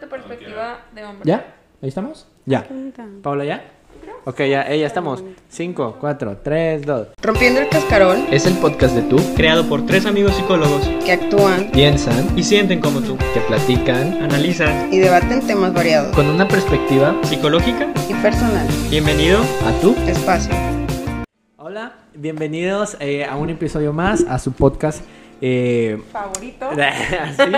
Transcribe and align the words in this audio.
tu 0.00 0.08
perspectiva 0.08 0.80
de 0.94 1.04
hombre. 1.04 1.22
¿Ya? 1.24 1.54
¿Ahí 1.82 1.88
estamos? 1.88 2.26
Ya. 2.46 2.66
¿Paula 3.22 3.44
ya? 3.44 3.64
Ok, 4.26 4.38
ya, 4.38 4.62
eh, 4.62 4.78
ya 4.78 4.86
estamos. 4.86 5.22
5, 5.48 5.96
4, 6.00 6.38
3, 6.42 6.86
2. 6.86 7.08
Rompiendo 7.22 7.60
el 7.60 7.68
cascarón, 7.68 8.26
Es 8.30 8.46
el 8.46 8.54
podcast 8.54 8.94
de 8.94 9.02
tú, 9.02 9.16
creado 9.36 9.64
por 9.68 9.84
tres 9.84 10.06
amigos 10.06 10.34
psicólogos 10.34 10.88
que 11.04 11.12
actúan 11.12 11.70
piensan, 11.72 12.26
y 12.36 12.42
sienten 12.42 12.80
como 12.80 13.00
tú. 13.00 13.16
que 13.34 13.40
platican 13.40 14.22
Analizan 14.22 14.92
y 14.92 14.98
debaten 14.98 15.46
temas 15.46 15.74
variados 15.74 16.14
con 16.14 16.26
una 16.26 16.48
perspectiva 16.48 17.14
psicológica. 17.22 17.92
y 18.08 18.14
personal. 18.14 18.66
Bienvenido. 18.90 19.40
a 19.40 19.72
tú. 19.82 19.94
Espacio. 20.06 20.54
Hola, 21.56 21.92
bienvenidos 22.14 22.96
eh, 23.00 23.24
a 23.24 23.36
un 23.36 23.50
episodio 23.50 23.92
más, 23.92 24.24
a 24.28 24.38
su 24.38 24.52
podcast. 24.52 25.02
Eh, 25.40 26.00
Favorito. 26.12 26.66
sí, 27.36 27.52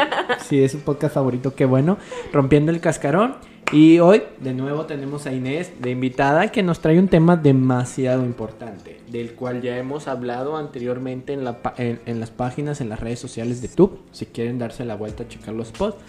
sí, 0.48 0.62
es 0.64 0.74
un 0.74 0.80
podcast 0.82 1.14
favorito, 1.14 1.54
qué 1.54 1.64
bueno. 1.64 1.98
Rompiendo 2.32 2.72
el 2.72 2.80
cascarón. 2.80 3.34
Y 3.72 3.98
hoy, 3.98 4.22
de 4.40 4.54
nuevo, 4.54 4.86
tenemos 4.86 5.26
a 5.26 5.32
Inés 5.32 5.72
de 5.80 5.90
invitada 5.90 6.52
que 6.52 6.62
nos 6.62 6.78
trae 6.78 7.00
un 7.00 7.08
tema 7.08 7.36
demasiado 7.36 8.24
importante, 8.24 9.00
del 9.10 9.32
cual 9.34 9.60
ya 9.60 9.76
hemos 9.76 10.06
hablado 10.06 10.56
anteriormente 10.56 11.32
en, 11.32 11.42
la, 11.42 11.62
pa- 11.62 11.74
en, 11.76 11.98
en 12.06 12.20
las 12.20 12.30
páginas, 12.30 12.80
en 12.80 12.88
las 12.88 13.00
redes 13.00 13.18
sociales 13.18 13.60
de 13.62 13.66
YouTube. 13.68 13.98
Si 14.12 14.26
quieren 14.26 14.60
darse 14.60 14.84
la 14.84 14.94
vuelta 14.94 15.24
a 15.24 15.28
checar 15.28 15.52
los 15.52 15.72
posts, 15.72 16.00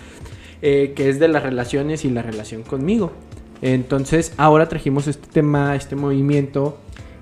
eh, 0.61 0.93
que 0.95 1.09
es 1.09 1.19
de 1.19 1.29
las 1.29 1.41
relaciones 1.41 2.05
y 2.05 2.11
la 2.11 2.21
relación 2.21 2.61
conmigo. 2.61 3.11
Entonces, 3.63 4.33
ahora 4.37 4.69
trajimos 4.69 5.07
este 5.07 5.27
tema, 5.27 5.75
este 5.75 5.95
movimiento 5.95 6.77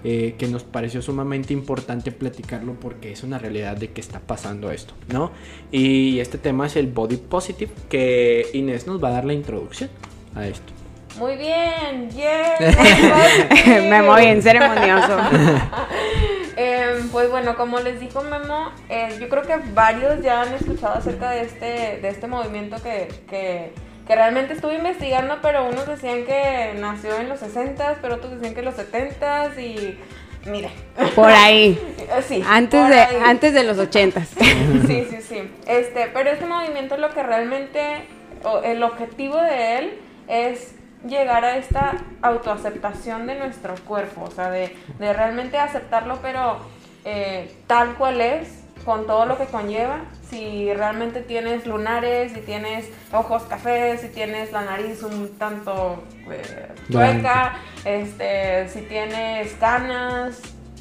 eh, 0.08 0.36
que 0.38 0.48
nos 0.48 0.64
pareció 0.64 1.02
sumamente 1.02 1.52
importante 1.52 2.12
platicarlo 2.12 2.74
porque 2.80 3.12
es 3.12 3.24
una 3.24 3.40
realidad 3.40 3.76
de 3.76 3.90
que 3.90 4.02
está 4.02 4.20
pasando 4.20 4.70
esto, 4.70 4.94
¿no? 5.12 5.32
Y 5.72 6.20
este 6.20 6.38
tema 6.38 6.68
es 6.68 6.76
el 6.76 6.86
body 6.86 7.18
positive, 7.18 7.72
que 7.90 8.46
Inés 8.54 8.86
nos 8.86 9.04
va 9.04 9.08
a 9.08 9.12
dar 9.14 9.26
la 9.26 9.34
introducción 9.34 9.90
a 10.36 10.46
esto. 10.46 10.72
Muy 11.18 11.38
bien, 11.38 12.12
yeah. 12.16 13.82
Memo 13.90 14.16
bien 14.18 14.44
ceremonioso. 14.44 15.18
Em, 16.58 17.10
pues 17.10 17.30
bueno, 17.30 17.58
como 17.58 17.80
les 17.80 18.00
dijo 18.00 18.22
Memo, 18.22 18.72
eh, 18.88 19.18
yo 19.20 19.28
creo 19.28 19.42
que 19.42 19.58
varios 19.74 20.22
ya 20.22 20.44
han 20.44 20.54
escuchado 20.54 20.94
acerca 21.00 21.32
de 21.32 21.42
este, 21.42 22.00
de 22.00 22.08
este 22.08 22.28
movimiento 22.28 22.78
que, 22.82 23.10
que, 23.28 23.74
que 24.08 24.16
realmente 24.16 24.54
estuve 24.54 24.76
investigando, 24.76 25.40
pero 25.42 25.66
unos 25.68 25.88
decían 25.88 26.26
que 26.26 26.76
nació 26.80 27.18
en 27.20 27.30
los 27.30 27.42
60s, 27.42 27.98
pero 28.02 28.16
otros 28.16 28.34
decían 28.34 28.54
que 28.54 28.60
en 28.60 28.66
los 28.66 28.76
70s 28.76 29.58
y 29.60 30.00
mire, 30.46 30.70
Por 31.16 31.30
ahí. 31.30 31.80
eh, 31.98 32.22
sí. 32.28 32.44
Antes 32.48 32.88
de, 32.88 33.00
ahí. 33.00 33.18
antes 33.26 33.54
de 33.54 33.64
los 33.64 33.78
ochentas. 33.80 34.30
Sí, 34.88 35.08
sí, 35.10 35.22
sí. 35.22 35.52
Este, 35.68 36.08
pero 36.14 36.30
este 36.30 36.46
movimiento 36.46 36.98
lo 36.98 37.10
que 37.10 37.24
realmente, 37.24 38.06
o 38.44 38.60
el 38.62 38.84
objetivo 38.84 39.38
de 39.38 39.78
él 39.80 40.00
es 40.28 40.76
llegar 41.08 41.44
a 41.46 41.58
esta 41.58 42.04
autoaceptación 42.22 43.26
de 43.28 43.36
nuestro 43.36 43.76
cuerpo, 43.86 44.24
o 44.26 44.32
sea, 44.32 44.50
de, 44.52 44.76
de 45.00 45.14
realmente 45.14 45.58
aceptarlo, 45.58 46.20
pero 46.22 46.58
eh, 47.06 47.52
tal 47.68 47.96
cual 47.96 48.22
es, 48.22 48.48
con 48.86 49.08
todo 49.08 49.26
lo 49.26 49.38
que 49.38 49.46
conlleva. 49.46 50.02
Si 50.30 50.72
realmente 50.74 51.22
tienes 51.22 51.66
lunares, 51.66 52.34
si 52.34 52.42
tienes 52.42 52.90
ojos 53.12 53.44
cafés, 53.44 54.02
si 54.02 54.10
tienes 54.10 54.52
la 54.52 54.62
nariz 54.62 55.02
un 55.04 55.38
tanto 55.38 56.04
eh, 56.30 56.68
chueca, 56.92 57.58
este, 57.84 58.70
si 58.70 58.82
tienes 58.82 59.54
canas, 59.54 60.40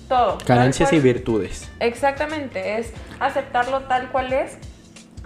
todo. 0.08 0.38
Carencias 0.46 0.92
y 0.92 1.00
virtudes. 1.00 1.70
Exactamente, 1.80 2.78
es 2.78 2.92
aceptarlo 3.20 3.84
tal 3.84 4.11
cual 4.11 4.33
es 4.33 4.58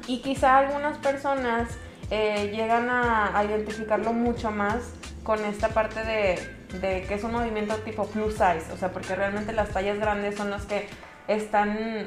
y 0.07 0.21
quizá 0.23 0.59
algunas 0.59 0.97
personas 0.99 1.69
eh, 2.11 2.51
llegan 2.55 2.89
a, 2.89 3.37
a 3.37 3.45
identificarlo 3.45 4.13
mucho 4.13 4.51
más 4.51 4.93
con 5.23 5.45
esta 5.45 5.69
parte 5.69 6.03
de, 6.05 6.39
de 6.81 7.03
que 7.03 7.15
es 7.15 7.25
un 7.25 7.33
movimiento 7.33 7.75
tipo 7.77 8.07
plus 8.07 8.35
size, 8.35 8.73
o 8.73 8.77
sea, 8.77 8.91
porque 8.93 9.15
realmente 9.15 9.53
las 9.53 9.71
tallas 9.71 9.99
grandes 9.99 10.37
son 10.37 10.51
las 10.51 10.65
que 10.65 10.89
están 11.27 12.07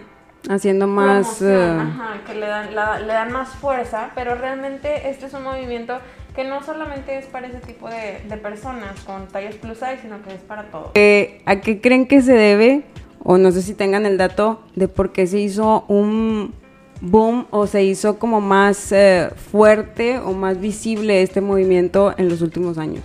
Haciendo 0.49 0.87
más. 0.87 1.41
eh, 1.41 1.77
ajá, 1.79 2.21
que 2.25 2.33
le 2.33 2.47
dan, 2.47 2.73
la- 2.75 2.99
le 2.99 3.13
dan 3.13 3.31
más 3.31 3.49
fuerza, 3.49 4.11
pero 4.15 4.35
realmente 4.35 5.09
este 5.09 5.27
es 5.27 5.33
un 5.33 5.43
movimiento 5.43 5.99
que 6.35 6.43
no 6.43 6.63
solamente 6.63 7.17
es 7.17 7.25
para 7.25 7.47
ese 7.47 7.59
tipo 7.59 7.89
de, 7.89 8.21
de 8.27 8.37
personas 8.37 8.99
con 9.01 9.27
tallas 9.27 9.55
plus 9.55 9.77
size, 9.77 9.99
sino 10.01 10.21
que 10.23 10.33
es 10.33 10.41
para 10.41 10.63
todos. 10.71 10.91
eh, 10.95 11.41
¿A 11.45 11.57
qué 11.61 11.79
creen 11.81 12.07
que 12.07 12.21
se 12.21 12.33
debe? 12.33 12.83
O 13.23 13.37
no 13.37 13.51
sé 13.51 13.61
si 13.61 13.73
tengan 13.75 14.05
el 14.05 14.17
dato 14.17 14.63
de 14.75 14.87
por 14.87 15.11
qué 15.11 15.27
se 15.27 15.39
hizo 15.39 15.85
un 15.87 16.53
boom 17.01 17.45
o 17.51 17.67
se 17.67 17.83
hizo 17.83 18.17
como 18.17 18.41
más 18.41 18.91
eh, 18.91 19.29
fuerte 19.51 20.17
o 20.19 20.31
más 20.33 20.59
visible 20.59 21.21
este 21.21 21.39
movimiento 21.41 22.13
en 22.17 22.29
los 22.29 22.41
últimos 22.41 22.77
años. 22.79 23.03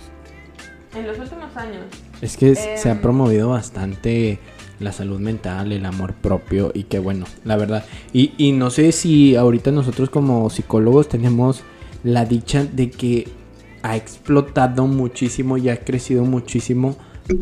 En 0.95 1.05
los 1.05 1.19
últimos 1.19 1.55
años, 1.55 1.85
Es 2.21 2.35
que 2.37 2.55
se 2.55 2.89
ha 2.89 2.93
Em. 2.93 3.01
promovido 3.01 3.49
bastante 3.49 4.39
la 4.79 4.91
salud 4.91 5.19
mental, 5.19 5.71
el 5.71 5.85
amor 5.85 6.13
propio 6.13 6.71
y 6.73 6.83
qué 6.83 6.99
bueno, 6.99 7.25
la 7.43 7.55
verdad. 7.57 7.83
Y, 8.13 8.33
y 8.37 8.51
no 8.51 8.69
sé 8.69 8.91
si 8.91 9.35
ahorita 9.35 9.71
nosotros 9.71 10.09
como 10.09 10.49
psicólogos 10.49 11.09
tenemos 11.09 11.63
la 12.03 12.25
dicha 12.25 12.63
de 12.63 12.89
que 12.91 13.27
ha 13.83 13.95
explotado 13.95 14.85
muchísimo 14.87 15.57
y 15.57 15.69
ha 15.69 15.77
crecido 15.83 16.23
muchísimo 16.25 16.95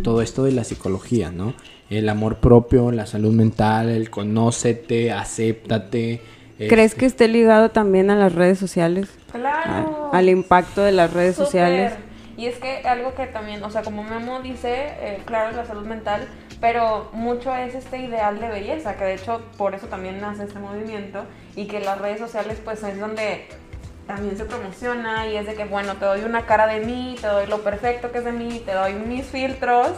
todo 0.04 0.22
esto 0.22 0.44
de 0.44 0.52
la 0.52 0.64
psicología, 0.64 1.32
¿no? 1.32 1.54
El 1.90 2.10
amor 2.10 2.38
propio, 2.38 2.92
la 2.92 3.06
salud 3.06 3.34
mental, 3.34 3.90
el 3.90 4.10
conócete, 4.10 5.12
acéptate. 5.12 6.22
¿Crees 6.58 6.92
este, 6.92 7.00
que 7.00 7.06
esté 7.06 7.28
ligado 7.28 7.70
también 7.70 8.10
a 8.10 8.16
las 8.16 8.34
redes 8.34 8.58
sociales? 8.58 9.10
claro. 9.32 10.10
A- 10.12 10.18
al 10.18 10.30
impacto 10.30 10.82
de 10.82 10.94
las 10.94 11.12
redes 11.14 11.36
sociales. 11.36 11.94
Y 12.38 12.46
es 12.48 12.58
que 12.58 12.78
algo 12.88 13.14
que 13.16 13.28
también, 13.28 13.64
o 13.64 13.70
sea, 13.70 13.82
como 13.82 14.04
Memo 14.04 14.42
dice, 14.42 14.74
eh, 15.00 15.20
claro, 15.26 15.52
es 15.52 15.56
la 15.58 15.66
salud 15.66 15.86
mental, 15.86 16.22
pero 16.60 17.10
mucho 17.14 17.56
es 17.56 17.76
este 17.76 18.00
ideal 18.00 18.40
de 18.40 18.48
belleza, 18.48 18.96
que 18.96 19.04
de 19.04 19.16
hecho 19.16 19.42
por 19.58 19.76
eso 19.76 19.88
también 19.88 20.20
nace 20.22 20.44
este 20.44 20.60
movimiento 20.60 21.26
y 21.56 21.68
que 21.68 21.80
las 21.80 22.00
redes 22.00 22.20
sociales 22.20 22.60
pues 22.64 22.84
es 22.84 23.00
donde 23.00 23.48
también 24.08 24.38
se 24.38 24.46
promociona 24.46 25.28
y 25.28 25.36
es 25.36 25.48
de 25.48 25.56
que, 25.56 25.66
bueno, 25.66 25.96
te 25.96 26.06
doy 26.06 26.22
una 26.22 26.46
cara 26.46 26.68
de 26.68 26.86
mí, 26.86 27.16
te 27.20 27.28
doy 27.28 27.48
lo 27.48 27.64
perfecto 27.64 28.12
que 28.12 28.20
es 28.20 28.26
de 28.26 28.32
mí, 28.32 28.62
te 28.66 28.74
doy 28.74 28.94
mis 28.94 29.26
filtros 29.26 29.90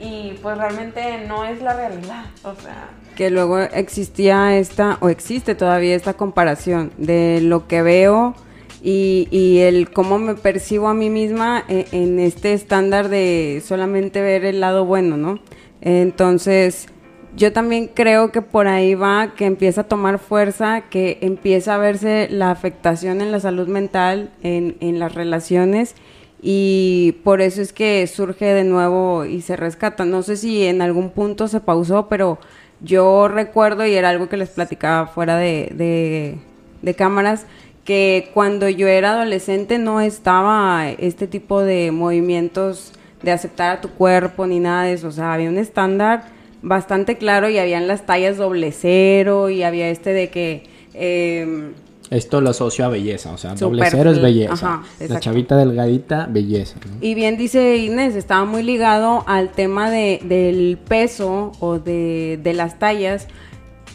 y 0.00 0.38
pues 0.42 0.56
realmente 0.56 1.24
no 1.26 1.44
es 1.44 1.60
la 1.60 1.74
realidad, 1.74 2.26
o 2.44 2.54
sea, 2.54 2.88
que 3.18 3.30
luego 3.30 3.58
existía 3.58 4.56
esta, 4.56 4.96
o 5.00 5.08
existe 5.08 5.56
todavía 5.56 5.96
esta 5.96 6.14
comparación 6.14 6.92
de 6.98 7.40
lo 7.42 7.66
que 7.66 7.82
veo 7.82 8.36
y, 8.80 9.26
y 9.32 9.58
el 9.58 9.90
cómo 9.90 10.20
me 10.20 10.36
percibo 10.36 10.86
a 10.86 10.94
mí 10.94 11.10
misma 11.10 11.64
en, 11.66 11.86
en 11.90 12.20
este 12.20 12.52
estándar 12.52 13.08
de 13.08 13.60
solamente 13.66 14.22
ver 14.22 14.44
el 14.44 14.60
lado 14.60 14.84
bueno, 14.84 15.16
¿no? 15.16 15.40
Entonces, 15.80 16.88
yo 17.36 17.52
también 17.52 17.90
creo 17.92 18.32
que 18.32 18.42
por 18.42 18.66
ahí 18.66 18.94
va, 18.94 19.34
que 19.36 19.46
empieza 19.46 19.82
a 19.82 19.84
tomar 19.84 20.18
fuerza, 20.18 20.82
que 20.90 21.18
empieza 21.20 21.74
a 21.74 21.78
verse 21.78 22.28
la 22.30 22.50
afectación 22.50 23.20
en 23.20 23.30
la 23.30 23.40
salud 23.40 23.68
mental, 23.68 24.30
en, 24.42 24.76
en 24.80 24.98
las 24.98 25.14
relaciones, 25.14 25.94
y 26.42 27.16
por 27.24 27.40
eso 27.40 27.62
es 27.62 27.72
que 27.72 28.06
surge 28.06 28.46
de 28.46 28.64
nuevo 28.64 29.24
y 29.24 29.42
se 29.42 29.56
rescata. 29.56 30.04
No 30.04 30.22
sé 30.22 30.36
si 30.36 30.64
en 30.66 30.82
algún 30.82 31.10
punto 31.10 31.48
se 31.48 31.60
pausó, 31.60 32.08
pero 32.08 32.38
yo 32.80 33.28
recuerdo, 33.28 33.86
y 33.86 33.94
era 33.94 34.10
algo 34.10 34.28
que 34.28 34.36
les 34.36 34.50
platicaba 34.50 35.06
fuera 35.06 35.36
de, 35.36 35.72
de, 35.74 36.38
de 36.82 36.94
cámaras, 36.94 37.46
que 37.84 38.30
cuando 38.34 38.68
yo 38.68 38.86
era 38.86 39.12
adolescente 39.12 39.78
no 39.78 40.00
estaba 40.00 40.90
este 40.90 41.26
tipo 41.26 41.62
de 41.62 41.90
movimientos 41.90 42.92
de 43.22 43.32
aceptar 43.32 43.70
a 43.76 43.80
tu 43.80 43.88
cuerpo 43.90 44.46
ni 44.46 44.60
nada 44.60 44.84
de 44.84 44.92
eso. 44.94 45.08
O 45.08 45.12
sea, 45.12 45.32
había 45.34 45.48
un 45.48 45.58
estándar 45.58 46.24
bastante 46.62 47.16
claro 47.16 47.48
y 47.48 47.58
habían 47.58 47.86
las 47.88 48.06
tallas 48.06 48.36
doble 48.36 48.72
cero 48.72 49.48
y 49.50 49.62
había 49.62 49.88
este 49.90 50.12
de 50.12 50.28
que... 50.30 50.64
em, 50.94 51.72
Esto 52.10 52.40
lo 52.40 52.50
asocio 52.50 52.84
a 52.84 52.88
belleza, 52.88 53.32
o 53.32 53.38
sea, 53.38 53.54
doble 53.54 53.84
cero 53.90 54.10
es 54.10 54.20
belleza. 54.20 54.52
ajá, 54.54 54.82
la 55.08 55.20
chavita 55.20 55.56
delgadita, 55.56 56.26
belleza. 56.30 56.76
¿no? 56.84 56.96
Y 57.00 57.14
bien 57.14 57.36
dice 57.36 57.76
Inés, 57.76 58.16
estaba 58.16 58.44
muy 58.44 58.62
ligado 58.62 59.24
al 59.26 59.50
tema 59.50 59.90
de, 59.90 60.20
del 60.24 60.78
peso 60.88 61.52
o 61.60 61.78
de, 61.78 62.40
de 62.42 62.52
las 62.54 62.78
tallas. 62.78 63.28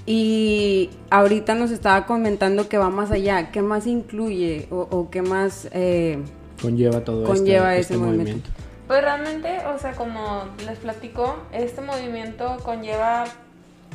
Y 0.05 0.89
ahorita 1.09 1.55
nos 1.55 1.71
estaba 1.71 2.05
comentando 2.05 2.67
que 2.67 2.77
va 2.77 2.89
más 2.89 3.09
allá. 3.11 3.51
¿Qué 3.51 3.61
más 3.61 3.87
incluye 3.87 4.67
o, 4.69 4.87
o 4.91 5.09
qué 5.09 5.21
más... 5.21 5.69
eh, 5.71 6.19
Conlleva 6.61 7.01
todo 7.05 7.23
Conlleva 7.25 7.75
este, 7.77 7.93
ese 7.93 7.93
este 7.93 7.97
movimiento. 7.97 8.49
Pues 8.87 9.01
realmente, 9.01 9.65
o 9.65 9.77
sea, 9.79 9.93
como 9.93 10.43
les 10.65 10.79
platico, 10.79 11.37
este 11.51 11.81
movimiento 11.81 12.57
conlleva 12.63 13.23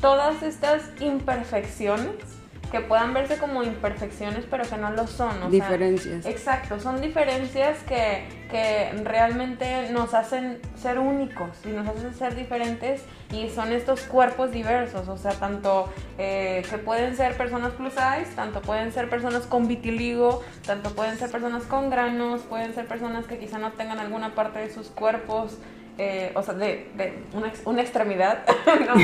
todas 0.00 0.42
estas 0.42 0.82
imperfecciones 1.00 2.37
que 2.70 2.80
puedan 2.80 3.14
verse 3.14 3.38
como 3.38 3.62
imperfecciones, 3.62 4.44
pero 4.50 4.64
que 4.64 4.76
no 4.76 4.90
lo 4.90 5.06
son. 5.06 5.36
o 5.36 5.40
sea, 5.40 5.48
Diferencias. 5.48 6.26
Exacto, 6.26 6.78
son 6.80 7.00
diferencias 7.00 7.78
que, 7.84 8.24
que 8.50 8.90
realmente 9.04 9.90
nos 9.90 10.14
hacen 10.14 10.60
ser 10.76 10.98
únicos 10.98 11.48
y 11.64 11.68
nos 11.68 11.88
hacen 11.88 12.14
ser 12.14 12.34
diferentes 12.34 13.02
y 13.32 13.48
son 13.50 13.72
estos 13.72 14.02
cuerpos 14.02 14.52
diversos, 14.52 15.08
o 15.08 15.16
sea, 15.16 15.32
tanto 15.32 15.92
eh, 16.16 16.62
que 16.68 16.78
pueden 16.78 17.16
ser 17.16 17.36
personas 17.36 17.72
plus 17.72 17.92
size, 17.92 18.34
tanto 18.34 18.62
pueden 18.62 18.92
ser 18.92 19.10
personas 19.10 19.46
con 19.46 19.68
vitiligo, 19.68 20.42
tanto 20.66 20.90
pueden 20.90 21.18
ser 21.18 21.30
personas 21.30 21.64
con 21.64 21.90
granos, 21.90 22.42
pueden 22.42 22.74
ser 22.74 22.86
personas 22.86 23.26
que 23.26 23.38
quizá 23.38 23.58
no 23.58 23.72
tengan 23.72 23.98
alguna 23.98 24.34
parte 24.34 24.60
de 24.60 24.70
sus 24.72 24.88
cuerpos, 24.88 25.58
eh, 25.98 26.30
o 26.34 26.42
sea, 26.42 26.54
de, 26.54 26.86
de 26.96 27.12
una, 27.34 27.48
ex- 27.48 27.62
una 27.64 27.82
extremidad, 27.82 28.44
no, 28.86 28.94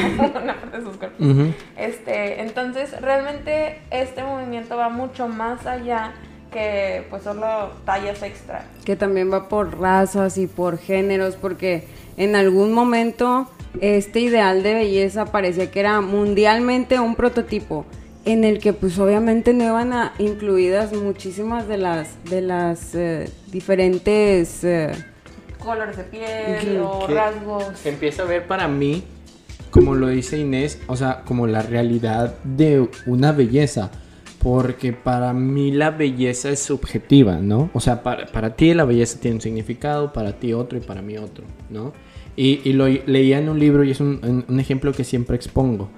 una 0.41 0.55
parte 0.61 0.79
de 0.79 0.85
sus 0.85 0.97
cuerpos. 0.97 1.27
Este, 1.77 2.41
entonces, 2.41 3.01
realmente 3.01 3.81
este 3.91 4.23
movimiento 4.23 4.77
va 4.77 4.89
mucho 4.89 5.29
más 5.29 5.67
allá 5.67 6.13
que 6.53 7.05
pues 7.11 7.25
solo 7.25 7.71
tallas 7.85 8.23
extra. 8.23 8.65
que 8.85 8.95
también 8.95 9.33
va 9.33 9.49
por 9.49 9.79
razas 9.81 10.39
y 10.39 10.47
por 10.47 10.79
géneros, 10.79 11.35
porque 11.35 11.85
en 12.17 12.37
algún 12.37 12.73
momento 12.73 13.51
este 13.81 14.21
ideal 14.21 14.63
de 14.63 14.75
belleza 14.75 15.25
parecía 15.27 15.69
que 15.73 15.81
era 15.81 16.01
mundialmente 16.01 17.01
un 17.01 17.17
prototipo 17.17 17.85
en 18.25 18.45
el 18.45 18.61
que 18.61 18.73
pues 18.73 18.97
obviamente 19.01 19.53
no 19.53 19.65
iban 19.65 19.93
a 19.93 20.13
incluidas 20.19 20.93
muchísimas 20.93 21.67
de 21.67 21.77
las 21.79 22.25
de 22.31 22.41
las 22.41 22.95
eh, 22.95 23.29
diferentes 23.49 24.63
eh, 24.63 24.93
Colores 25.65 25.97
de 25.97 26.05
piel 26.05 26.81
o 26.83 27.07
que 27.07 27.15
rasgos. 27.15 27.87
Empieza 27.87 28.23
a 28.23 28.27
ver 28.27 28.47
para 28.47 28.69
mí, 28.69 29.03
como 29.71 29.95
lo 29.95 30.09
dice 30.09 30.39
Inés, 30.39 30.81
o 30.87 30.97
sea, 30.97 31.23
como 31.25 31.47
la 31.47 31.63
realidad 31.63 32.35
de 32.45 32.89
una 33.07 33.33
belleza. 33.33 33.91
Porque 34.43 34.93
para 34.93 35.33
mí 35.33 35.71
la 35.73 35.91
belleza 35.91 36.51
es 36.51 36.61
subjetiva, 36.61 37.37
¿no? 37.39 37.71
O 37.73 37.81
sea, 37.81 38.03
para, 38.03 38.27
para 38.27 38.55
ti 38.57 38.75
la 38.75 38.85
belleza 38.85 39.19
tiene 39.19 39.37
un 39.37 39.41
significado, 39.41 40.13
para 40.13 40.33
ti 40.39 40.53
otro 40.53 40.77
y 40.77 40.83
para 40.83 41.01
mí 41.01 41.17
otro, 41.17 41.45
¿no? 41.71 41.95
Y, 42.37 42.61
y 42.69 42.75
lo 42.75 42.87
leía 42.87 43.39
en 43.39 43.49
un 43.49 43.59
libro 43.59 43.85
y 43.85 43.93
es 43.93 44.01
un- 44.01 44.45
un 44.47 44.61
ejemplo 44.61 44.93
que 44.93 45.03
siempre 45.03 45.35
expongo. 45.37 45.89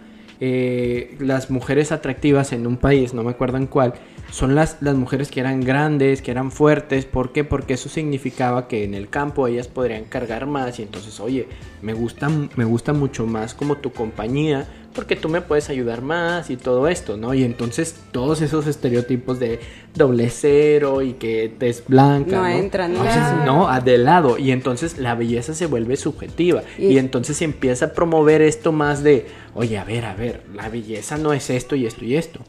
Eh, 0.40 1.16
las 1.18 1.50
mujeres 1.50 1.92
atractivas 1.92 2.52
en 2.52 2.66
un 2.66 2.76
país, 2.76 3.14
no 3.14 3.22
me 3.22 3.30
acuerdo 3.30 3.56
en 3.56 3.66
cuál, 3.66 3.94
son 4.30 4.54
las, 4.54 4.78
las 4.80 4.94
mujeres 4.96 5.30
que 5.30 5.40
eran 5.40 5.60
grandes, 5.60 6.20
que 6.20 6.30
eran 6.30 6.50
fuertes. 6.50 7.04
¿Por 7.06 7.32
qué? 7.32 7.44
Porque 7.44 7.74
eso 7.74 7.88
significaba 7.88 8.68
que 8.68 8.84
en 8.84 8.94
el 8.94 9.08
campo 9.08 9.46
ellas 9.46 9.68
podrían 9.68 10.04
cargar 10.04 10.46
más 10.46 10.78
y 10.78 10.82
entonces, 10.82 11.20
oye, 11.20 11.48
me 11.82 11.94
gusta, 11.94 12.28
me 12.28 12.64
gusta 12.64 12.92
mucho 12.92 13.26
más 13.26 13.54
como 13.54 13.76
tu 13.76 13.92
compañía 13.92 14.66
porque 14.96 15.14
tú 15.14 15.28
me 15.28 15.40
puedes 15.42 15.68
ayudar 15.70 16.02
más 16.02 16.50
y 16.50 16.56
todo 16.56 16.88
esto, 16.88 17.16
¿no? 17.16 17.34
Y 17.34 17.44
entonces 17.44 17.94
todos 18.10 18.40
esos 18.42 18.66
estereotipos 18.66 19.38
de 19.38 19.60
doble 19.94 20.30
cero 20.30 21.02
y 21.02 21.12
que 21.12 21.52
te 21.56 21.68
es 21.68 21.84
blanca, 21.86 22.36
No 22.36 22.42
¿no? 22.42 22.48
entran, 22.48 22.92
¿no? 22.94 22.98
Entonces, 23.00 23.22
no, 23.44 23.68
a 23.68 23.80
de 23.80 23.98
lado. 23.98 24.38
Y 24.38 24.50
entonces 24.50 24.98
la 24.98 25.14
belleza 25.14 25.54
se 25.54 25.66
vuelve 25.66 25.96
subjetiva. 25.96 26.62
Y- 26.78 26.86
Y, 26.86 26.98
entonces 26.98 27.36
se 27.36 27.44
empieza 27.44 27.84
a 27.86 27.92
promover 27.92 28.40
esto 28.42 28.72
más 28.72 29.02
de, 29.04 29.26
oye, 29.54 29.76
a 29.78 29.84
ver, 29.84 30.04
a 30.06 30.14
ver, 30.14 30.42
la 30.54 30.68
belleza 30.68 31.18
no 31.18 31.32
es 31.34 31.50
esto 31.50 31.76
y 31.76 31.86
esto 31.86 32.04
y 32.04 32.16
esto. 32.16 32.40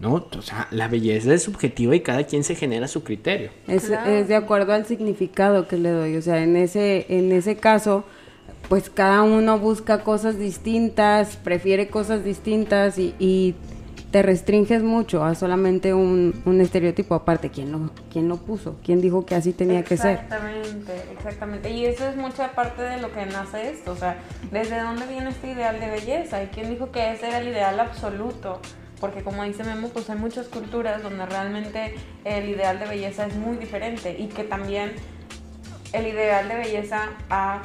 ¿No? 0.00 0.28
O 0.38 0.42
sea, 0.42 0.68
la 0.70 0.86
belleza 0.86 1.34
es 1.34 1.42
subjetiva 1.42 1.96
y 1.96 2.00
cada 2.02 2.22
quien 2.22 2.44
se 2.44 2.54
genera 2.54 2.86
su 2.86 3.02
criterio. 3.02 3.50
Es, 3.66 3.86
Claro. 3.86 4.08
es 4.12 4.28
de 4.28 4.36
acuerdo 4.36 4.72
al 4.72 4.86
significado 4.86 5.66
que 5.66 5.76
le 5.76 5.90
doy. 5.90 6.16
O 6.16 6.22
sea, 6.22 6.40
en 6.40 6.54
ese, 6.56 7.06
en 7.08 7.32
ese 7.32 7.56
caso, 7.56 8.04
pues 8.68 8.90
cada 8.90 9.22
uno 9.22 9.58
busca 9.58 10.02
cosas 10.04 10.38
distintas, 10.38 11.36
prefiere 11.36 11.88
cosas 11.88 12.24
distintas 12.24 12.98
y, 12.98 13.54
te 14.10 14.22
restringes 14.22 14.82
mucho 14.82 15.22
a 15.22 15.34
solamente 15.34 15.92
un, 15.92 16.40
un 16.46 16.62
estereotipo. 16.62 17.14
Aparte, 17.14 17.50
¿quién 17.50 17.70
lo, 17.70 17.90
¿quién 18.10 18.26
lo 18.26 18.38
puso? 18.38 18.76
¿Quién 18.82 19.02
dijo 19.02 19.26
que 19.26 19.34
así 19.34 19.52
tenía 19.52 19.84
que 19.84 19.98
ser? 19.98 20.12
Exactamente, 20.12 20.92
exactamente. 21.12 21.70
Y 21.70 21.84
eso 21.84 22.08
es 22.08 22.16
mucha 22.16 22.52
parte 22.52 22.80
de 22.80 23.02
lo 23.02 23.12
que 23.12 23.26
nace 23.26 23.70
esto. 23.70 23.92
O 23.92 23.96
sea, 23.96 24.16
¿desde 24.50 24.80
dónde 24.80 25.06
viene 25.06 25.28
este 25.28 25.50
ideal 25.50 25.78
de 25.78 25.90
belleza? 25.90 26.42
¿Y 26.42 26.46
quién 26.46 26.70
dijo 26.70 26.90
que 26.90 27.12
ese 27.12 27.28
era 27.28 27.38
el 27.40 27.48
ideal 27.48 27.78
absoluto? 27.80 28.62
Porque 28.98 29.22
como 29.22 29.44
dice 29.44 29.62
Memo, 29.62 29.88
pues 29.88 30.08
hay 30.08 30.18
muchas 30.18 30.46
culturas 30.46 31.02
donde 31.02 31.26
realmente 31.26 31.94
el 32.24 32.48
ideal 32.48 32.78
de 32.78 32.86
belleza 32.86 33.26
es 33.26 33.36
muy 33.36 33.58
diferente 33.58 34.16
y 34.18 34.28
que 34.28 34.42
también 34.42 34.92
el 35.92 36.06
ideal 36.06 36.48
de 36.48 36.56
belleza 36.56 37.10
ha- 37.30 37.62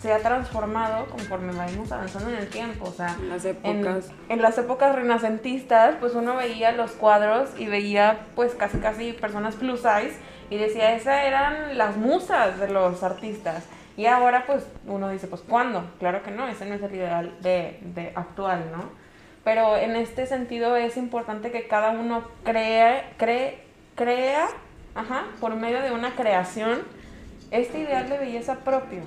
se 0.00 0.12
ha 0.12 0.18
transformado 0.18 1.06
conforme 1.06 1.52
vamos 1.52 1.90
avanzando 1.90 2.30
en 2.30 2.36
el 2.36 2.48
tiempo. 2.48 2.86
O 2.88 2.92
sea, 2.92 3.16
En 3.18 3.28
las 3.28 3.44
épocas. 3.44 4.10
en 4.28 4.42
las 4.42 4.58
épocas 4.58 4.94
renacentistas, 4.94 5.96
pues 6.00 6.14
uno 6.14 6.36
veía 6.36 6.72
los 6.72 6.92
cuadros 6.92 7.50
y 7.58 7.66
veía 7.66 8.26
pues 8.34 8.54
casi 8.54 8.78
casi 8.78 9.12
personas 9.12 9.54
plus 9.56 9.80
size 9.80 10.16
y 10.50 10.58
decía, 10.58 10.94
esas 10.94 11.24
eran 11.24 11.76
las 11.76 11.96
musas 11.96 12.58
de 12.58 12.68
los 12.68 13.02
artistas. 13.02 13.64
Y 13.96 14.06
ahora 14.06 14.44
pues 14.46 14.66
uno 14.86 15.08
dice, 15.08 15.26
pues 15.26 15.40
¿cuándo? 15.40 15.84
Claro 15.98 16.22
que 16.22 16.30
no, 16.30 16.46
ese 16.46 16.66
no 16.66 16.74
es 16.74 16.82
el 16.82 16.94
ideal 16.94 17.34
de, 17.40 17.80
de 17.82 18.12
actual, 18.14 18.70
¿no? 18.70 18.84
Pero 19.42 19.76
en 19.76 19.96
este 19.96 20.26
sentido 20.26 20.76
es 20.76 20.96
importante 20.96 21.50
que 21.50 21.66
cada 21.66 21.90
uno 21.90 22.24
crea, 22.44 23.12
cree, 23.16 23.64
crea, 23.94 24.48
ajá, 24.94 25.24
por 25.40 25.54
medio 25.54 25.80
de 25.82 25.92
una 25.92 26.14
creación, 26.14 26.80
este 27.50 27.78
ideal 27.78 28.08
de 28.08 28.18
belleza 28.18 28.56
propio. 28.56 29.00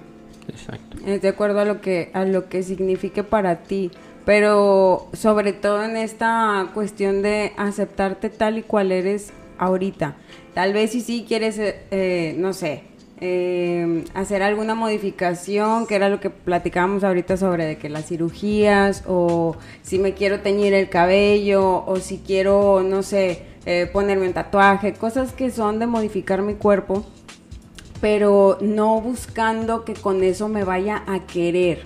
Exacto. 0.49 0.97
Es 1.05 1.21
de 1.21 1.29
acuerdo 1.29 1.59
a 1.59 1.65
lo 1.65 1.81
que 1.81 2.09
a 2.13 2.25
lo 2.25 2.49
que 2.49 2.63
signifique 2.63 3.23
para 3.23 3.63
ti, 3.63 3.91
pero 4.25 5.07
sobre 5.13 5.53
todo 5.53 5.83
en 5.83 5.97
esta 5.97 6.67
cuestión 6.73 7.21
de 7.21 7.53
aceptarte 7.57 8.29
tal 8.29 8.57
y 8.57 8.63
cual 8.63 8.91
eres 8.91 9.31
ahorita. 9.57 10.15
Tal 10.53 10.73
vez 10.73 10.91
si 10.91 11.01
sí 11.01 11.25
quieres, 11.27 11.57
eh, 11.59 11.83
eh, 11.91 12.35
no 12.37 12.53
sé, 12.53 12.83
eh, 13.21 14.05
hacer 14.13 14.43
alguna 14.43 14.75
modificación, 14.75 15.87
que 15.87 15.95
era 15.95 16.07
lo 16.07 16.21
que 16.21 16.29
platicábamos 16.29 17.03
ahorita 17.03 17.35
sobre 17.35 17.65
de 17.65 17.77
que 17.77 17.89
las 17.89 18.05
cirugías 18.05 19.03
o 19.07 19.57
si 19.81 19.99
me 19.99 20.13
quiero 20.13 20.39
teñir 20.39 20.73
el 20.73 20.89
cabello 20.89 21.83
o 21.85 21.97
si 21.97 22.19
quiero, 22.19 22.81
no 22.81 23.03
sé, 23.03 23.43
eh, 23.65 23.89
ponerme 23.91 24.27
un 24.27 24.33
tatuaje, 24.33 24.93
cosas 24.93 25.33
que 25.33 25.51
son 25.51 25.79
de 25.79 25.85
modificar 25.85 26.41
mi 26.41 26.53
cuerpo 26.53 27.05
pero 28.01 28.57
no 28.61 29.01
buscando 29.01 29.83
que 29.85 29.93
con 29.93 30.23
eso 30.23 30.47
me 30.47 30.63
vaya 30.63 31.03
a 31.07 31.25
querer, 31.25 31.83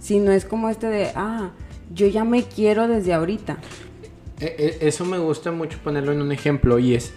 sino 0.00 0.32
es 0.32 0.44
como 0.44 0.68
este 0.68 0.86
de, 0.88 1.10
ah, 1.14 1.50
yo 1.94 2.06
ya 2.06 2.24
me 2.24 2.42
quiero 2.42 2.88
desde 2.88 3.14
ahorita. 3.14 3.58
E- 4.40 4.76
e- 4.80 4.86
Eso 4.88 5.04
me 5.04 5.18
gusta 5.18 5.50
mucho 5.50 5.78
ponerlo 5.82 6.12
en 6.12 6.20
un 6.22 6.32
ejemplo 6.32 6.78
y 6.78 6.94
es, 6.94 7.12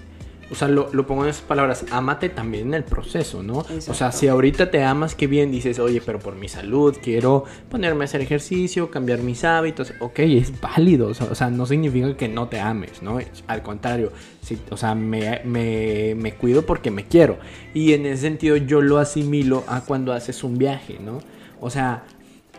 o 0.52 0.56
sea, 0.56 0.68
lo, 0.68 0.90
lo 0.92 1.08
pongo 1.08 1.24
en 1.24 1.30
esas 1.30 1.44
palabras, 1.44 1.86
ámate 1.92 2.28
también 2.28 2.68
en 2.68 2.74
el 2.74 2.84
proceso, 2.84 3.42
¿no? 3.42 3.66
O 3.88 3.94
sea, 3.94 4.12
si 4.12 4.28
ahorita 4.28 4.70
te 4.70 4.84
amas, 4.84 5.16
qué 5.16 5.26
bien, 5.28 5.50
dices, 5.50 5.80
oye, 5.80 6.02
pero 6.06 6.20
por 6.20 6.36
mi 6.36 6.50
salud 6.50 6.98
quiero 7.02 7.46
ponerme 7.70 8.04
a 8.04 8.06
hacer 8.06 8.20
ejercicio, 8.20 8.92
cambiar 8.92 9.20
mis 9.20 9.46
hábitos, 9.46 9.94
ok, 10.00 10.20
es 10.20 10.60
válido, 10.60 11.08
o 11.08 11.14
sea, 11.14 11.28
o 11.32 11.36
sea, 11.36 11.50
no 11.50 11.66
significa 11.66 12.18
que 12.18 12.28
no 12.28 12.50
te 12.50 12.60
ames, 12.60 13.02
¿no? 13.02 13.20
Al 13.48 13.64
contrario, 13.64 14.12
sí, 14.42 14.60
o 14.70 14.78
sea, 14.78 14.94
me, 14.94 15.42
me, 15.46 16.16
me 16.16 16.34
cuido 16.34 16.66
porque 16.66 16.92
me 16.92 17.06
quiero. 17.06 17.38
Y 17.74 17.94
en 17.94 18.06
ese 18.06 18.24
sentido 18.24 18.58
yo 18.58 18.82
lo 18.82 18.98
asimilo 18.98 19.64
a 19.68 19.82
cuando 19.86 20.12
haces 20.12 20.44
un 20.44 20.58
viaje, 20.58 20.98
¿no? 21.00 21.20
O 21.62 21.70
sea, 21.70 22.04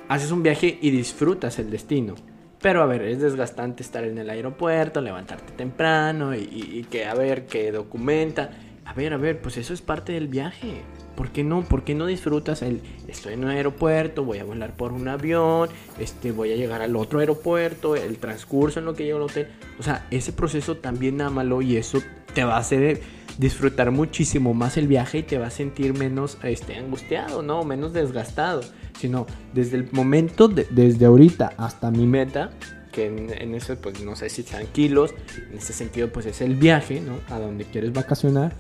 haces 0.09 0.31
un 0.31 0.43
viaje 0.43 0.79
y 0.81 0.91
disfrutas 0.91 1.59
el 1.59 1.71
destino. 1.71 2.15
Pero 2.63 2.81
a 2.81 2.87
ver, 2.87 3.03
es 3.03 3.21
desgastante 3.21 3.83
estar 3.83 4.05
en 4.05 4.17
el 4.19 4.31
aeropuerto, 4.31 5.01
levantarte 5.01 5.53
temprano 5.53 6.35
y, 6.35 6.87
que 6.89 7.07
a 7.07 7.15
ver, 7.15 7.47
que 7.47 7.73
documenta. 7.73 8.51
A 8.85 8.95
ver, 8.95 9.13
a 9.13 9.17
ver, 9.17 9.41
pues 9.43 9.57
eso 9.57 9.75
es 9.75 9.83
parte 9.83 10.13
del 10.13 10.29
viaje. 10.29 10.83
¿Por 11.17 11.31
qué 11.31 11.43
no? 11.43 11.63
¿Por 11.63 11.83
qué 11.83 11.95
no 11.95 12.07
disfrutas 12.07 12.63
el 12.63 12.81
estoy 13.09 13.35
en 13.35 13.45
un 13.45 13.51
aeropuerto, 13.51 14.25
voy 14.25 14.39
a 14.39 14.45
volar 14.45 14.77
por 14.77 14.93
un 14.93 15.09
avión, 15.09 15.69
este 15.99 16.33
voy 16.33 16.53
a 16.53 16.57
llegar 16.57 16.81
al 16.81 16.97
otro 16.97 17.19
aeropuerto, 17.19 17.97
el 17.97 18.17
transcurso 18.17 18.79
en 18.79 18.87
lo 18.87 18.95
que 18.95 19.05
llego 19.05 19.19
al 19.19 19.25
hotel? 19.25 19.49
O 19.79 19.83
sea, 19.83 20.07
ese 20.11 20.33
proceso 20.33 20.77
también 20.77 21.21
ámalo 21.21 21.61
y 21.61 21.77
eso 21.77 21.99
te 22.33 22.45
va 22.45 22.57
a 22.57 22.61
hacer 22.61 23.03
disfrutar 23.39 23.91
muchísimo 23.91 24.55
más 24.55 24.77
el 24.77 24.87
viaje 24.89 25.19
y 25.19 25.23
te 25.23 25.39
va 25.39 25.47
a 25.47 25.51
sentir 25.51 25.97
menos 25.99 26.39
este 26.43 26.77
angustiado, 26.77 27.43
¿no? 27.43 27.65
Menos 27.65 27.93
desgastado, 27.93 28.61
sino 28.99 29.27
desde 29.55 29.77
el 29.79 29.89
momento 29.93 30.49
de- 30.49 30.67
desde 30.71 31.07
ahorita 31.07 31.53
hasta 31.57 31.91
mi 31.91 32.07
meta 32.07 32.51
que 32.93 33.07
en, 33.07 33.31
en 33.33 33.55
eso 33.55 33.75
pues 33.77 34.03
no 34.05 34.15
sé 34.17 34.29
si 34.29 34.43
sean 34.43 34.67
kilos, 34.67 35.15
en 35.51 35.57
ese 35.57 35.73
sentido 35.73 36.13
pues 36.13 36.27
es 36.27 36.43
el 36.43 36.57
viaje, 36.57 37.01
¿no? 37.01 37.15
A 37.35 37.39
donde 37.39 37.65
quieres 37.65 37.93
vacacionar, 37.95 38.53